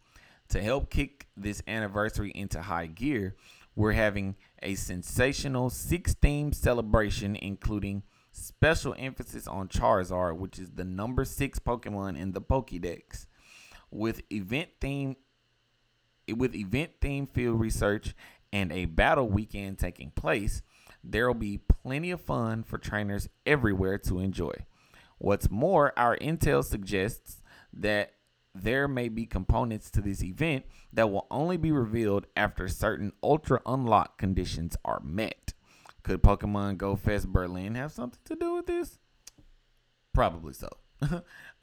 To 0.51 0.61
help 0.61 0.91
kick 0.91 1.29
this 1.37 1.63
anniversary 1.69 2.33
into 2.35 2.61
high 2.63 2.87
gear, 2.87 3.37
we're 3.77 3.93
having 3.93 4.35
a 4.63 4.75
sensational 4.75 5.71
six 5.71 6.15
theme 6.15 6.53
celebration, 6.53 7.37
including 7.37 8.03
special 8.33 8.95
emphasis 8.99 9.47
on 9.47 9.69
Charizard, 9.69 10.39
which 10.39 10.59
is 10.59 10.71
the 10.71 10.85
number 10.85 11.25
six 11.25 11.61
Pokemon 11.61 12.19
in 12.19 12.33
the 12.33 12.41
Pokédex, 12.41 13.27
with 13.91 14.23
event 14.33 14.71
theme 14.81 15.17
with 16.37 16.55
event 16.55 16.93
themed 17.01 17.31
field 17.33 17.59
research 17.59 18.15
and 18.53 18.73
a 18.73 18.85
battle 18.85 19.29
weekend 19.29 19.79
taking 19.79 20.11
place, 20.11 20.63
there 21.03 21.27
will 21.27 21.35
be 21.35 21.59
plenty 21.59 22.11
of 22.11 22.21
fun 22.21 22.63
for 22.63 22.79
trainers 22.79 23.29
everywhere 23.47 23.99
to 23.99 24.21
enjoy. 24.21 24.55
What's 25.19 25.51
more, 25.51 25.93
our 25.97 26.17
intel 26.17 26.65
suggests 26.65 27.43
that 27.73 28.15
there 28.55 28.89
may 28.89 29.09
be 29.09 29.27
components 29.27 29.91
to 29.91 30.01
this 30.01 30.23
event 30.23 30.65
that 30.93 31.11
will 31.11 31.27
only 31.31 31.57
be 31.57 31.73
revealed 31.73 32.27
after 32.37 32.69
certain 32.69 33.13
ultra 33.23 33.61
unlock 33.67 34.19
conditions 34.19 34.77
are 34.85 35.01
met. 35.05 35.53
Could 36.03 36.23
Pokemon 36.23 36.79
Go 36.79 36.97
Fest 36.97 37.29
Berlin 37.29 37.75
have 37.75 37.93
something 37.93 38.21
to 38.25 38.35
do 38.35 38.55
with 38.55 38.67
this? 38.67 38.99
Probably 40.13 40.55
so. 40.55 40.69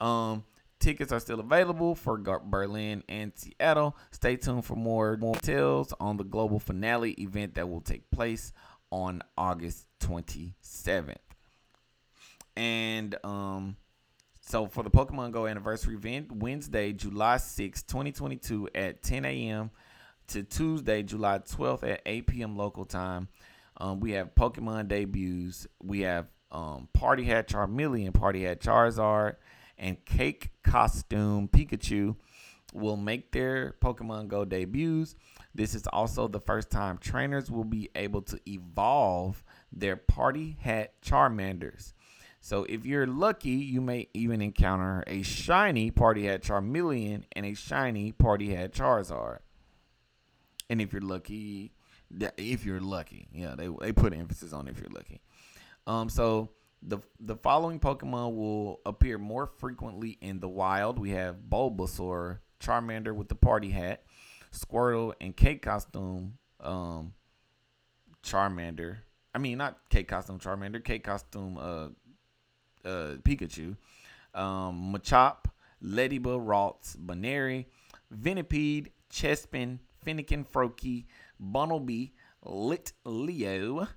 um, 0.00 0.44
Tickets 0.80 1.10
are 1.10 1.18
still 1.18 1.40
available 1.40 1.96
for 1.96 2.16
Berlin 2.16 3.02
and 3.08 3.32
Seattle. 3.34 3.96
Stay 4.12 4.36
tuned 4.36 4.64
for 4.64 4.76
more, 4.76 5.16
more 5.16 5.34
details 5.34 5.92
on 5.98 6.16
the 6.16 6.24
global 6.24 6.60
finale 6.60 7.12
event 7.12 7.54
that 7.54 7.68
will 7.68 7.80
take 7.80 8.08
place 8.12 8.52
on 8.92 9.22
August 9.36 9.86
27th. 10.00 11.16
And 12.56 13.16
um, 13.24 13.76
so 14.48 14.66
for 14.66 14.82
the 14.82 14.90
Pokemon 14.90 15.32
Go 15.32 15.46
anniversary 15.46 15.94
event, 15.94 16.32
Wednesday, 16.32 16.94
July 16.94 17.36
6, 17.36 17.82
2022 17.82 18.70
at 18.74 19.02
10 19.02 19.26
a.m. 19.26 19.70
to 20.28 20.42
Tuesday, 20.42 21.02
July 21.02 21.40
12th 21.40 21.82
at 21.82 22.00
8 22.06 22.26
p.m. 22.26 22.56
local 22.56 22.86
time. 22.86 23.28
Um, 23.76 24.00
we 24.00 24.12
have 24.12 24.34
Pokemon 24.34 24.88
debuts. 24.88 25.66
We 25.82 26.00
have 26.00 26.28
um, 26.50 26.88
Party 26.94 27.24
Hat 27.24 27.48
Charmeleon, 27.48 28.14
Party 28.14 28.44
Hat 28.44 28.60
Charizard, 28.60 29.36
and 29.76 30.02
Cake 30.06 30.50
Costume 30.62 31.48
Pikachu 31.48 32.16
will 32.72 32.96
make 32.96 33.32
their 33.32 33.74
Pokemon 33.82 34.28
Go 34.28 34.46
debuts. 34.46 35.14
This 35.54 35.74
is 35.74 35.86
also 35.88 36.26
the 36.26 36.40
first 36.40 36.70
time 36.70 36.96
trainers 36.96 37.50
will 37.50 37.64
be 37.64 37.90
able 37.94 38.22
to 38.22 38.40
evolve 38.48 39.44
their 39.70 39.96
Party 39.96 40.56
Hat 40.60 40.94
Charmanders. 41.02 41.92
So 42.40 42.64
if 42.64 42.86
you're 42.86 43.06
lucky, 43.06 43.50
you 43.50 43.80
may 43.80 44.08
even 44.14 44.40
encounter 44.40 45.04
a 45.06 45.22
shiny 45.22 45.90
Party 45.90 46.26
Hat 46.26 46.42
Charmeleon 46.42 47.24
and 47.32 47.44
a 47.44 47.54
shiny 47.54 48.12
Party 48.12 48.54
Hat 48.54 48.72
Charizard. 48.72 49.38
And 50.70 50.80
if 50.80 50.92
you're 50.92 51.02
lucky, 51.02 51.72
if 52.36 52.64
you're 52.64 52.80
lucky, 52.80 53.28
yeah, 53.32 53.54
they 53.56 53.68
they 53.80 53.92
put 53.92 54.12
emphasis 54.14 54.52
on 54.52 54.68
if 54.68 54.78
you're 54.78 54.90
lucky. 54.90 55.20
Um, 55.86 56.08
so 56.08 56.50
the 56.82 56.98
the 57.20 57.36
following 57.36 57.80
Pokemon 57.80 58.34
will 58.36 58.80
appear 58.86 59.18
more 59.18 59.46
frequently 59.46 60.18
in 60.20 60.40
the 60.40 60.48
wild. 60.48 60.98
We 60.98 61.10
have 61.10 61.36
Bulbasaur, 61.48 62.38
Charmander 62.60 63.14
with 63.14 63.28
the 63.28 63.34
party 63.34 63.70
hat, 63.70 64.04
Squirtle, 64.52 65.14
and 65.20 65.36
Cake 65.36 65.62
Costume 65.62 66.38
um, 66.60 67.14
Charmander. 68.22 68.98
I 69.34 69.38
mean, 69.38 69.58
not 69.58 69.78
Cake 69.90 70.08
Costume 70.08 70.38
Charmander, 70.38 70.82
Cake 70.82 71.04
Costume 71.04 71.58
uh, 71.58 71.88
uh, 72.84 73.16
Pikachu, 73.22 73.76
um, 74.34 74.94
Machop, 74.94 75.46
Ledyba, 75.82 76.38
Ralts, 76.38 76.96
Buneary, 76.98 77.66
Venipede, 78.14 78.88
Chespin, 79.10 79.78
Fennekin 80.04 80.46
Froakie, 80.46 81.06
Bunnelby, 81.42 82.12
Lit 82.44 82.92
Leo, 83.04 83.88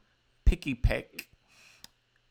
Pikipek, 0.45 1.27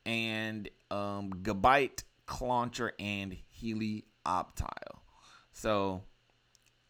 and 0.05 0.69
um, 0.91 1.31
Gabite, 1.43 2.05
Clauncher, 2.27 2.93
and 2.99 3.37
Helioptile. 3.61 4.99
So 5.53 6.03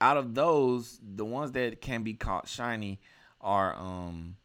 out 0.01 0.16
of 0.16 0.35
those, 0.35 0.99
the 1.03 1.25
ones 1.25 1.53
that 1.53 1.81
can 1.81 2.03
be 2.03 2.14
caught 2.14 2.49
shiny 2.49 3.01
are 3.40 3.75
um 3.75 4.37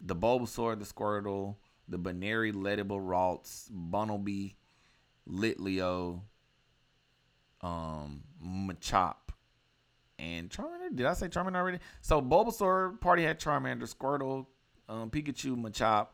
the 0.00 0.14
Bulbasaur, 0.16 0.78
the 0.78 0.84
Squirtle, 0.84 1.56
the 1.88 1.98
Buneary, 1.98 2.52
Ledyba, 2.52 2.98
Ralts, 2.98 3.70
Bunnelby, 3.70 4.54
Litleo, 5.28 6.20
um, 7.60 8.22
Machop, 8.44 9.16
and 10.18 10.50
Charmander. 10.50 10.94
Did 10.94 11.06
I 11.06 11.14
say 11.14 11.28
Charmander 11.28 11.56
already? 11.56 11.78
So 12.00 12.20
Bulbasaur, 12.20 13.00
Party 13.00 13.24
had 13.24 13.40
Charmander, 13.40 13.92
Squirtle, 13.92 14.46
um, 14.88 15.10
Pikachu, 15.10 15.56
Machop, 15.56 16.08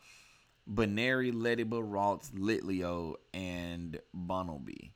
Buneary, 0.67 1.33
Ledyba, 1.33 1.83
Ralts, 1.83 2.31
Litleo, 2.33 3.15
and 3.35 3.99
Bunnelby. 4.15 4.91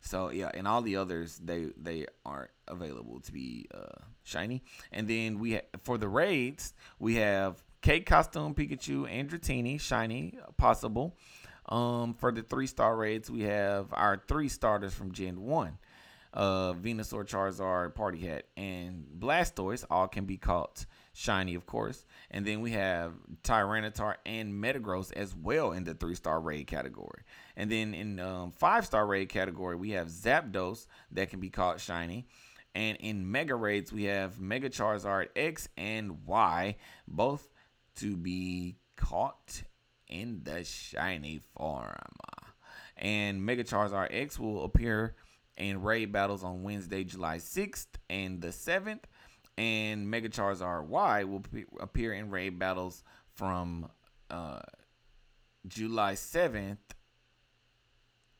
So 0.00 0.30
yeah, 0.30 0.50
and 0.54 0.66
all 0.66 0.82
the 0.82 0.96
others 0.96 1.38
they 1.44 1.72
they 1.76 2.06
aren't 2.24 2.50
available 2.66 3.20
to 3.20 3.32
be 3.32 3.68
uh, 3.74 4.02
shiny. 4.22 4.62
And 4.92 5.06
then 5.08 5.38
we 5.38 5.54
ha- 5.54 5.78
for 5.82 5.98
the 5.98 6.08
raids 6.08 6.72
we 6.98 7.16
have 7.16 7.62
Cake 7.82 8.04
Costume, 8.04 8.54
Pikachu, 8.54 9.08
and 9.10 9.30
Dratini, 9.30 9.80
shiny 9.80 10.38
possible. 10.56 11.16
Um, 11.68 12.14
for 12.14 12.32
the 12.32 12.42
three 12.42 12.66
star 12.66 12.96
raids 12.96 13.30
we 13.30 13.42
have 13.42 13.86
our 13.92 14.20
three 14.26 14.48
starters 14.48 14.92
from 14.92 15.12
Gen 15.12 15.40
One, 15.40 15.78
uh, 16.34 16.72
Venusaur, 16.72 17.24
Charizard, 17.24 17.94
Party 17.94 18.18
Hat, 18.26 18.46
and 18.56 19.06
Blastoise. 19.18 19.84
All 19.88 20.08
can 20.08 20.24
be 20.24 20.36
caught 20.36 20.84
shiny, 21.12 21.54
of 21.54 21.66
course. 21.66 22.04
And 22.30 22.44
then 22.44 22.60
we 22.60 22.72
have 22.72 23.12
Tyranitar 23.44 24.16
and 24.26 24.52
Metagross 24.52 25.12
as 25.14 25.34
well 25.34 25.72
in 25.72 25.84
the 25.84 25.94
three 25.94 26.14
star 26.14 26.40
raid 26.40 26.66
category. 26.66 27.22
And 27.56 27.70
then 27.70 27.94
in 27.94 28.20
um, 28.20 28.50
five 28.50 28.84
star 28.84 29.06
raid 29.06 29.28
category, 29.28 29.76
we 29.76 29.90
have 29.90 30.08
Zapdos 30.08 30.86
that 31.12 31.30
can 31.30 31.40
be 31.40 31.50
caught 31.50 31.80
shiny. 31.80 32.26
And 32.74 32.96
in 32.98 33.30
Mega 33.30 33.54
Raids, 33.54 33.92
we 33.92 34.04
have 34.04 34.40
Mega 34.40 34.70
Charizard 34.70 35.28
X 35.34 35.68
and 35.76 36.24
Y, 36.24 36.76
both 37.08 37.48
to 38.00 38.16
be 38.16 38.76
caught 38.96 39.62
in 40.08 40.40
the 40.44 40.64
shiny 40.64 41.40
form. 41.56 41.94
And 42.96 43.44
Mega 43.44 43.64
Charizard 43.64 44.08
X 44.10 44.38
will 44.38 44.64
appear 44.64 45.14
in 45.56 45.82
raid 45.82 46.12
battles 46.12 46.42
on 46.44 46.62
Wednesday, 46.62 47.04
July 47.04 47.38
6th 47.38 47.86
and 48.08 48.40
the 48.40 48.48
7th 48.48 49.04
and 49.60 50.10
Mega 50.10 50.30
Charizard 50.30 50.86
Y 50.86 51.24
will 51.24 51.42
appear 51.80 52.14
in 52.14 52.30
raid 52.30 52.58
battles 52.58 53.04
from 53.34 53.90
uh, 54.30 54.60
July 55.66 56.14
7th 56.14 56.78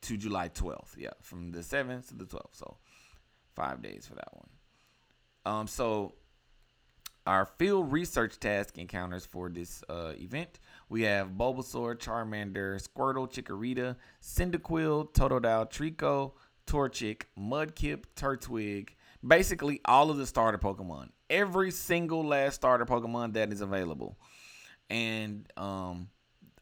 to 0.01 0.17
July 0.17 0.49
12th. 0.49 0.97
Yeah, 0.97 1.11
from 1.21 1.53
the 1.53 1.61
7th 1.61 2.09
to 2.09 2.15
the 2.15 2.25
12th. 2.25 2.55
So 2.55 2.77
five 3.55 3.83
days 3.83 4.07
for 4.07 4.15
that 4.15 4.33
one. 4.33 4.49
Um, 5.45 5.67
so 5.67 6.15
our 7.27 7.47
field 7.47 7.93
research 7.93 8.39
task 8.41 8.79
encounters 8.79 9.27
for 9.27 9.49
this 9.49 9.83
uh, 9.89 10.13
event. 10.17 10.59
We 10.89 11.03
have 11.03 11.29
Bulbasaur, 11.29 11.97
Charmander, 11.99 12.81
Squirtle, 12.81 13.31
Chikorita, 13.31 13.97
Cyndaquil, 14.23 15.13
Totodile, 15.13 15.71
Treecko, 15.71 16.33
Torchic, 16.67 17.23
Mudkip, 17.39 18.05
Turtwig, 18.17 18.91
basically 19.27 19.81
all 19.85 20.11
of 20.11 20.17
the 20.17 20.27
starter 20.27 20.59
Pokemon, 20.59 21.11
every 21.29 21.71
single 21.71 22.25
last 22.25 22.57
starter 22.57 22.87
Pokemon 22.87 23.35
that 23.35 23.53
is 23.53 23.61
available, 23.61 24.19
and 24.89 25.51
um, 25.57 26.09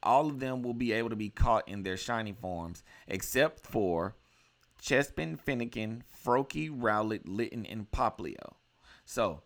all 0.03 0.29
of 0.29 0.41
them 0.41 0.63
will 0.63 0.75
be 0.75 0.93
able 0.93 1.11
to 1.11 1.17
be 1.17 1.31
caught 1.31 1.69
in 1.69 1.83
their 1.83 1.97
shiny 1.97 2.33
forms, 2.33 2.83
except 3.07 3.61
for 3.61 4.17
Chespin, 4.83 5.39
Fennekin, 5.39 6.03
Froakie, 6.25 6.71
Rowlet, 6.71 7.23
Litten, 7.27 7.67
and 7.67 7.91
Popplio. 7.91 8.55
So 9.05 9.43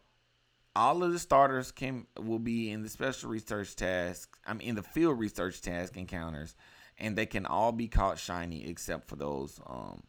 all 0.74 1.02
of 1.02 1.12
the 1.12 1.18
starters 1.18 1.70
can 1.70 2.06
will 2.18 2.38
be 2.38 2.70
in 2.70 2.82
the 2.82 2.88
special 2.88 3.30
research 3.30 3.76
task. 3.76 4.36
I'm 4.46 4.60
in 4.60 4.74
the 4.74 4.82
field 4.82 5.18
research 5.18 5.60
task 5.60 5.96
encounters, 5.96 6.54
and 6.98 7.16
they 7.16 7.26
can 7.26 7.46
all 7.46 7.72
be 7.72 7.88
caught 7.88 8.18
shiny 8.18 8.66
except 8.66 9.08
for 9.08 9.16
those 9.16 9.60
um 9.66 10.02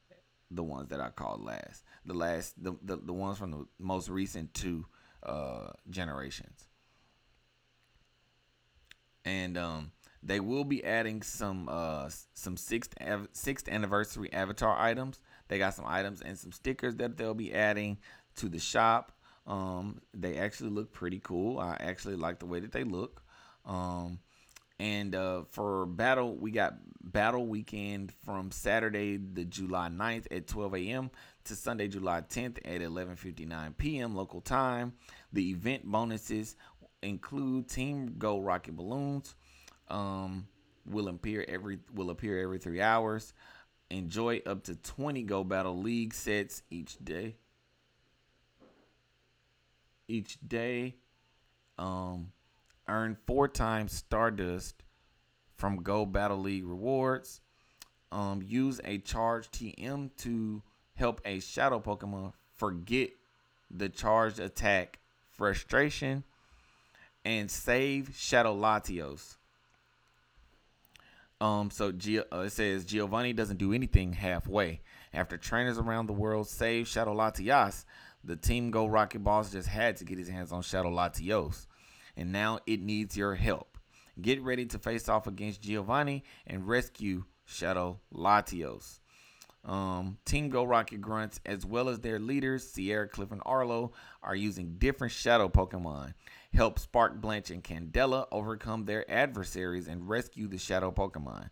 the 0.52 0.63
ones 0.63 0.89
that 0.89 1.02
I 1.02 1.10
called 1.10 1.43
last. 1.43 1.84
The 2.06 2.13
last 2.13 2.62
the 2.63 2.73
the, 2.82 2.97
the 2.97 3.13
ones 3.13 3.38
from 3.38 3.52
the 3.52 3.65
most 3.80 4.10
recent 4.10 4.54
two 4.54 4.86
uh 5.23 5.71
generations. 5.89 6.67
And 9.26 9.58
um 9.58 9.91
they 10.21 10.39
will 10.39 10.63
be 10.63 10.84
adding 10.86 11.21
some 11.21 11.67
uh 11.69 12.10
some 12.34 12.56
sixth 12.56 12.93
av- 13.02 13.30
sixth 13.34 13.67
anniversary 13.67 14.32
avatar 14.32 14.78
items. 14.80 15.19
They 15.49 15.58
got 15.58 15.73
some 15.73 15.86
items 15.86 16.21
and 16.21 16.38
some 16.38 16.54
stickers 16.54 16.95
that 16.95 17.17
they'll 17.17 17.34
be 17.34 17.54
adding 17.54 17.97
to 18.38 18.47
the 18.47 18.60
shop. 18.60 19.12
Um, 19.45 20.01
they 20.13 20.38
actually 20.38 20.69
look 20.69 20.93
pretty 20.93 21.19
cool. 21.19 21.60
I 21.60 21.77
actually 21.79 22.15
like 22.15 22.39
the 22.39 22.45
way 22.45 22.60
that 22.60 22.71
they 22.71 22.84
look. 22.84 23.23
Um, 23.65 24.19
and 24.79 25.15
uh, 25.15 25.43
for 25.51 25.86
battle, 25.86 26.36
we 26.36 26.51
got 26.51 26.75
battle 27.01 27.45
weekend 27.45 28.12
from 28.25 28.51
Saturday, 28.51 29.17
the 29.17 29.45
July 29.45 29.89
9th 29.89 30.27
at 30.32 30.47
12 30.47 30.75
a.m. 30.75 31.12
to 31.45 31.56
Sunday, 31.56 31.88
July 31.88 32.21
10th 32.21 32.58
at 32.65 32.82
11:59 32.82 33.77
p.m. 33.77 34.15
local 34.15 34.41
time. 34.41 34.93
The 35.32 35.51
event 35.51 35.86
bonuses 35.86 36.56
include 37.01 37.69
Team 37.69 38.15
Go 38.17 38.39
Rocket 38.39 38.75
Balloons. 38.75 39.36
Um, 39.89 40.47
will 40.86 41.08
appear 41.08 41.45
every 41.47 41.79
will 41.93 42.10
appear 42.10 42.41
every 42.41 42.58
three 42.58 42.82
hours. 42.82 43.34
Enjoy 43.89 44.41
up 44.45 44.63
to 44.63 44.75
20 44.75 45.23
Go 45.23 45.43
Battle 45.43 45.77
League 45.77 46.13
sets 46.13 46.63
each 46.71 46.97
day 47.03 47.36
each 50.13 50.38
day. 50.47 50.95
Um, 51.78 52.32
earn 52.88 53.17
four 53.26 53.47
times 53.47 53.93
Stardust 53.93 54.84
from 55.56 55.78
Go 55.78 56.06
Battle 56.06 56.39
League 56.39 56.65
rewards. 56.65 57.41
Um, 58.12 58.43
use 58.45 58.80
a 58.86 58.99
charge 58.99 59.49
TM 59.49 60.12
to 60.17 60.62
help 60.95 61.19
a 61.26 61.39
shadow 61.39 61.80
Pokemon 61.80 62.34
forget 62.56 63.10
the 63.71 63.89
charged 63.89 64.39
attack 64.39 64.99
frustration 65.32 66.23
and 67.26 67.49
save 67.49 68.15
Shadow 68.15 68.56
Latios. 68.56 69.38
Um, 71.41 71.71
so 71.71 71.88
uh, 71.88 72.39
it 72.41 72.52
says 72.52 72.86
Giovanni 72.86 73.34
doesn't 73.34 73.58
do 73.58 73.73
anything 73.73 74.13
halfway. 74.13 74.82
After 75.13 75.38
trainers 75.38 75.78
around 75.78 76.06
the 76.06 76.13
world 76.13 76.47
save 76.47 76.88
Shadow 76.88 77.15
Latias, 77.15 77.86
the 78.23 78.36
Team 78.36 78.71
Go 78.71 78.86
Rocket 78.86 79.23
Boss 79.23 79.51
just 79.51 79.67
had 79.67 79.97
to 79.97 80.05
get 80.05 80.17
his 80.17 80.29
hands 80.29 80.51
on 80.51 80.62
Shadow 80.62 80.89
Latios, 80.89 81.67
and 82.15 82.31
now 82.31 82.59
it 82.65 82.81
needs 82.81 83.17
your 83.17 83.36
help. 83.36 83.77
Get 84.21 84.41
ready 84.41 84.65
to 84.67 84.79
face 84.79 85.09
off 85.09 85.27
against 85.27 85.62
Giovanni 85.62 86.23
and 86.45 86.67
rescue 86.67 87.25
Shadow 87.45 87.99
Latios. 88.13 88.99
Um, 89.65 90.17
Team 90.25 90.49
Go 90.49 90.63
Rocket 90.63 90.99
Grunts, 91.01 91.39
as 91.45 91.65
well 91.65 91.88
as 91.88 91.99
their 91.99 92.19
leaders, 92.19 92.69
Sierra, 92.69 93.07
Cliff, 93.07 93.31
and 93.31 93.41
Arlo, 93.45 93.93
are 94.21 94.36
using 94.36 94.75
different 94.77 95.13
Shadow 95.13 95.47
Pokemon. 95.47 96.13
Help 96.53 96.79
Spark, 96.79 97.19
Blanche, 97.21 97.49
and 97.49 97.63
Candela 97.63 98.27
overcome 98.31 98.86
their 98.86 99.09
adversaries 99.09 99.88
and 99.88 100.07
rescue 100.07 100.47
the 100.47 100.57
Shadow 100.57 100.91
Pokemon. 100.91 101.49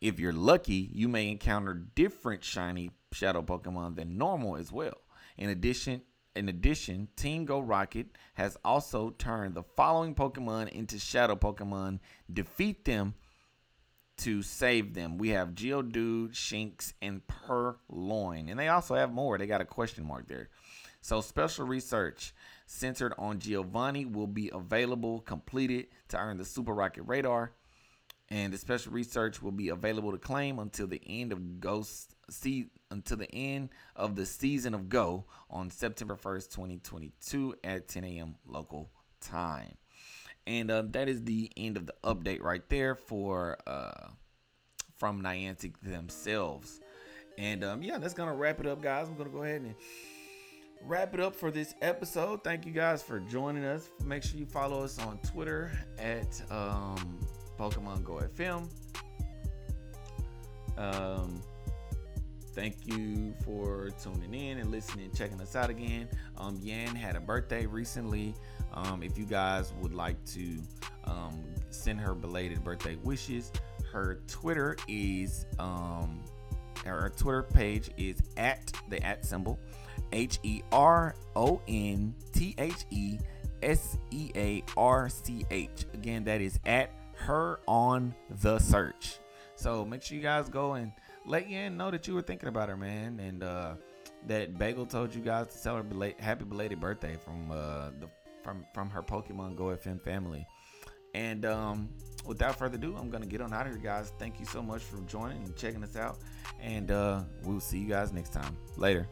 If 0.00 0.18
you're 0.18 0.32
lucky, 0.32 0.90
you 0.92 1.08
may 1.08 1.28
encounter 1.30 1.74
different 1.74 2.42
shiny 2.42 2.90
Shadow 3.12 3.42
Pokemon 3.42 3.96
than 3.96 4.18
normal 4.18 4.56
as 4.56 4.72
well. 4.72 4.98
In 5.38 5.50
addition, 5.50 6.02
in 6.34 6.48
addition, 6.48 7.08
Team 7.16 7.44
Go 7.44 7.60
Rocket 7.60 8.08
has 8.34 8.56
also 8.64 9.10
turned 9.10 9.54
the 9.54 9.62
following 9.62 10.14
Pokemon 10.14 10.68
into 10.68 10.98
Shadow 10.98 11.36
Pokemon. 11.36 12.00
Defeat 12.32 12.84
them 12.84 13.14
to 14.18 14.42
save 14.42 14.94
them. 14.94 15.18
We 15.18 15.30
have 15.30 15.54
Geodude, 15.54 16.32
Shinx, 16.32 16.92
and 17.02 17.22
Purrloin. 17.26 18.48
And 18.48 18.58
they 18.58 18.68
also 18.68 18.94
have 18.94 19.12
more. 19.12 19.38
They 19.38 19.46
got 19.46 19.60
a 19.60 19.66
question 19.66 20.06
mark 20.06 20.26
there. 20.26 20.48
So 21.00 21.20
special 21.20 21.66
research 21.66 22.34
centered 22.66 23.14
on 23.16 23.38
Giovanni 23.38 24.04
will 24.04 24.26
be 24.26 24.50
available 24.52 25.20
completed 25.20 25.86
to 26.08 26.18
earn 26.18 26.36
the 26.36 26.44
Super 26.44 26.74
Rocket 26.74 27.02
Radar. 27.02 27.52
And 28.28 28.52
the 28.52 28.58
special 28.58 28.92
research 28.92 29.40
will 29.40 29.52
be 29.52 29.68
available 29.68 30.10
to 30.10 30.18
claim 30.18 30.58
until 30.58 30.88
the 30.88 31.00
end 31.06 31.32
of 31.32 31.60
Ghost 31.60 32.15
see 32.30 32.66
until 32.90 33.16
the 33.16 33.32
end 33.32 33.70
of 33.94 34.16
the 34.16 34.26
season 34.26 34.74
of 34.74 34.88
Go 34.88 35.24
on 35.50 35.70
September 35.70 36.16
1st, 36.16 36.50
2022 36.50 37.54
at 37.64 37.88
10 37.88 38.04
a.m. 38.04 38.34
local 38.46 38.90
time. 39.20 39.76
And 40.46 40.70
uh, 40.70 40.82
that 40.90 41.08
is 41.08 41.24
the 41.24 41.50
end 41.56 41.76
of 41.76 41.86
the 41.86 41.94
update 42.04 42.42
right 42.42 42.62
there 42.68 42.94
for 42.94 43.58
uh, 43.66 44.08
from 44.96 45.22
Niantic 45.22 45.74
themselves. 45.82 46.80
And 47.38 47.64
um, 47.64 47.82
yeah, 47.82 47.98
that's 47.98 48.14
gonna 48.14 48.34
wrap 48.34 48.60
it 48.60 48.66
up, 48.66 48.80
guys. 48.80 49.08
I'm 49.08 49.16
gonna 49.16 49.30
go 49.30 49.42
ahead 49.42 49.62
and 49.62 49.74
wrap 50.82 51.14
it 51.14 51.20
up 51.20 51.34
for 51.34 51.50
this 51.50 51.74
episode. 51.82 52.44
Thank 52.44 52.64
you 52.64 52.72
guys 52.72 53.02
for 53.02 53.20
joining 53.20 53.64
us. 53.64 53.90
Make 54.04 54.22
sure 54.22 54.38
you 54.38 54.46
follow 54.46 54.82
us 54.84 54.98
on 55.00 55.18
Twitter 55.18 55.72
at 55.98 56.40
um, 56.50 57.18
Pokemon 57.58 58.04
Go 58.04 58.22
FM. 58.36 58.68
Um, 60.78 61.42
thank 62.56 62.86
you 62.86 63.34
for 63.44 63.90
tuning 64.02 64.34
in 64.34 64.58
and 64.58 64.70
listening, 64.70 65.10
checking 65.14 65.40
us 65.40 65.54
out 65.54 65.68
again. 65.68 66.08
Um, 66.38 66.58
Yan 66.62 66.96
had 66.96 67.14
a 67.14 67.20
birthday 67.20 67.66
recently. 67.66 68.34
Um, 68.72 69.02
if 69.02 69.16
you 69.18 69.26
guys 69.26 69.74
would 69.80 69.94
like 69.94 70.24
to 70.32 70.58
um, 71.04 71.44
send 71.68 72.00
her 72.00 72.14
belated 72.14 72.64
birthday 72.64 72.96
wishes, 72.96 73.52
her 73.92 74.22
Twitter 74.26 74.76
is 74.88 75.44
um, 75.58 76.24
her 76.84 77.12
Twitter 77.16 77.42
page 77.42 77.90
is 77.98 78.16
at 78.38 78.72
the 78.88 79.02
at 79.04 79.24
symbol 79.24 79.60
H 80.12 80.38
E 80.42 80.62
R 80.72 81.14
O 81.36 81.60
N 81.68 82.14
T 82.32 82.54
H 82.58 82.86
E 82.90 83.18
S 83.62 83.98
E 84.10 84.30
A 84.34 84.64
R 84.76 85.10
C 85.10 85.44
H. 85.50 85.84
Again, 85.92 86.24
that 86.24 86.40
is 86.40 86.58
at 86.64 86.90
her 87.16 87.60
on 87.66 88.14
the 88.40 88.58
search. 88.58 89.18
So 89.56 89.84
make 89.84 90.02
sure 90.02 90.16
you 90.16 90.22
guys 90.22 90.48
go 90.48 90.74
and 90.74 90.92
let 91.26 91.50
Yan 91.50 91.76
know 91.76 91.90
that 91.90 92.06
you 92.06 92.14
were 92.14 92.22
thinking 92.22 92.48
about 92.48 92.68
her, 92.68 92.76
man, 92.76 93.20
and 93.20 93.42
uh, 93.42 93.74
that 94.26 94.56
Bagel 94.58 94.86
told 94.86 95.14
you 95.14 95.20
guys 95.20 95.48
to 95.48 95.62
tell 95.62 95.76
her 95.76 95.82
belated, 95.82 96.20
happy 96.20 96.44
belated 96.44 96.80
birthday 96.80 97.16
from 97.22 97.50
uh, 97.50 97.90
the 98.00 98.08
from 98.42 98.64
from 98.72 98.88
her 98.90 99.02
Pokemon 99.02 99.56
Go 99.56 99.64
FM 99.66 100.00
family. 100.00 100.46
And 101.14 101.44
um, 101.44 101.88
without 102.24 102.58
further 102.58 102.76
ado, 102.76 102.96
I'm 102.96 103.10
gonna 103.10 103.26
get 103.26 103.40
on 103.40 103.52
out 103.52 103.66
of 103.66 103.72
here, 103.72 103.82
guys. 103.82 104.12
Thank 104.18 104.38
you 104.38 104.46
so 104.46 104.62
much 104.62 104.82
for 104.82 104.98
joining 105.02 105.38
and 105.38 105.56
checking 105.56 105.82
us 105.82 105.96
out, 105.96 106.18
and 106.60 106.90
uh, 106.90 107.22
we'll 107.42 107.60
see 107.60 107.78
you 107.78 107.88
guys 107.88 108.12
next 108.12 108.32
time. 108.32 108.56
Later. 108.76 109.08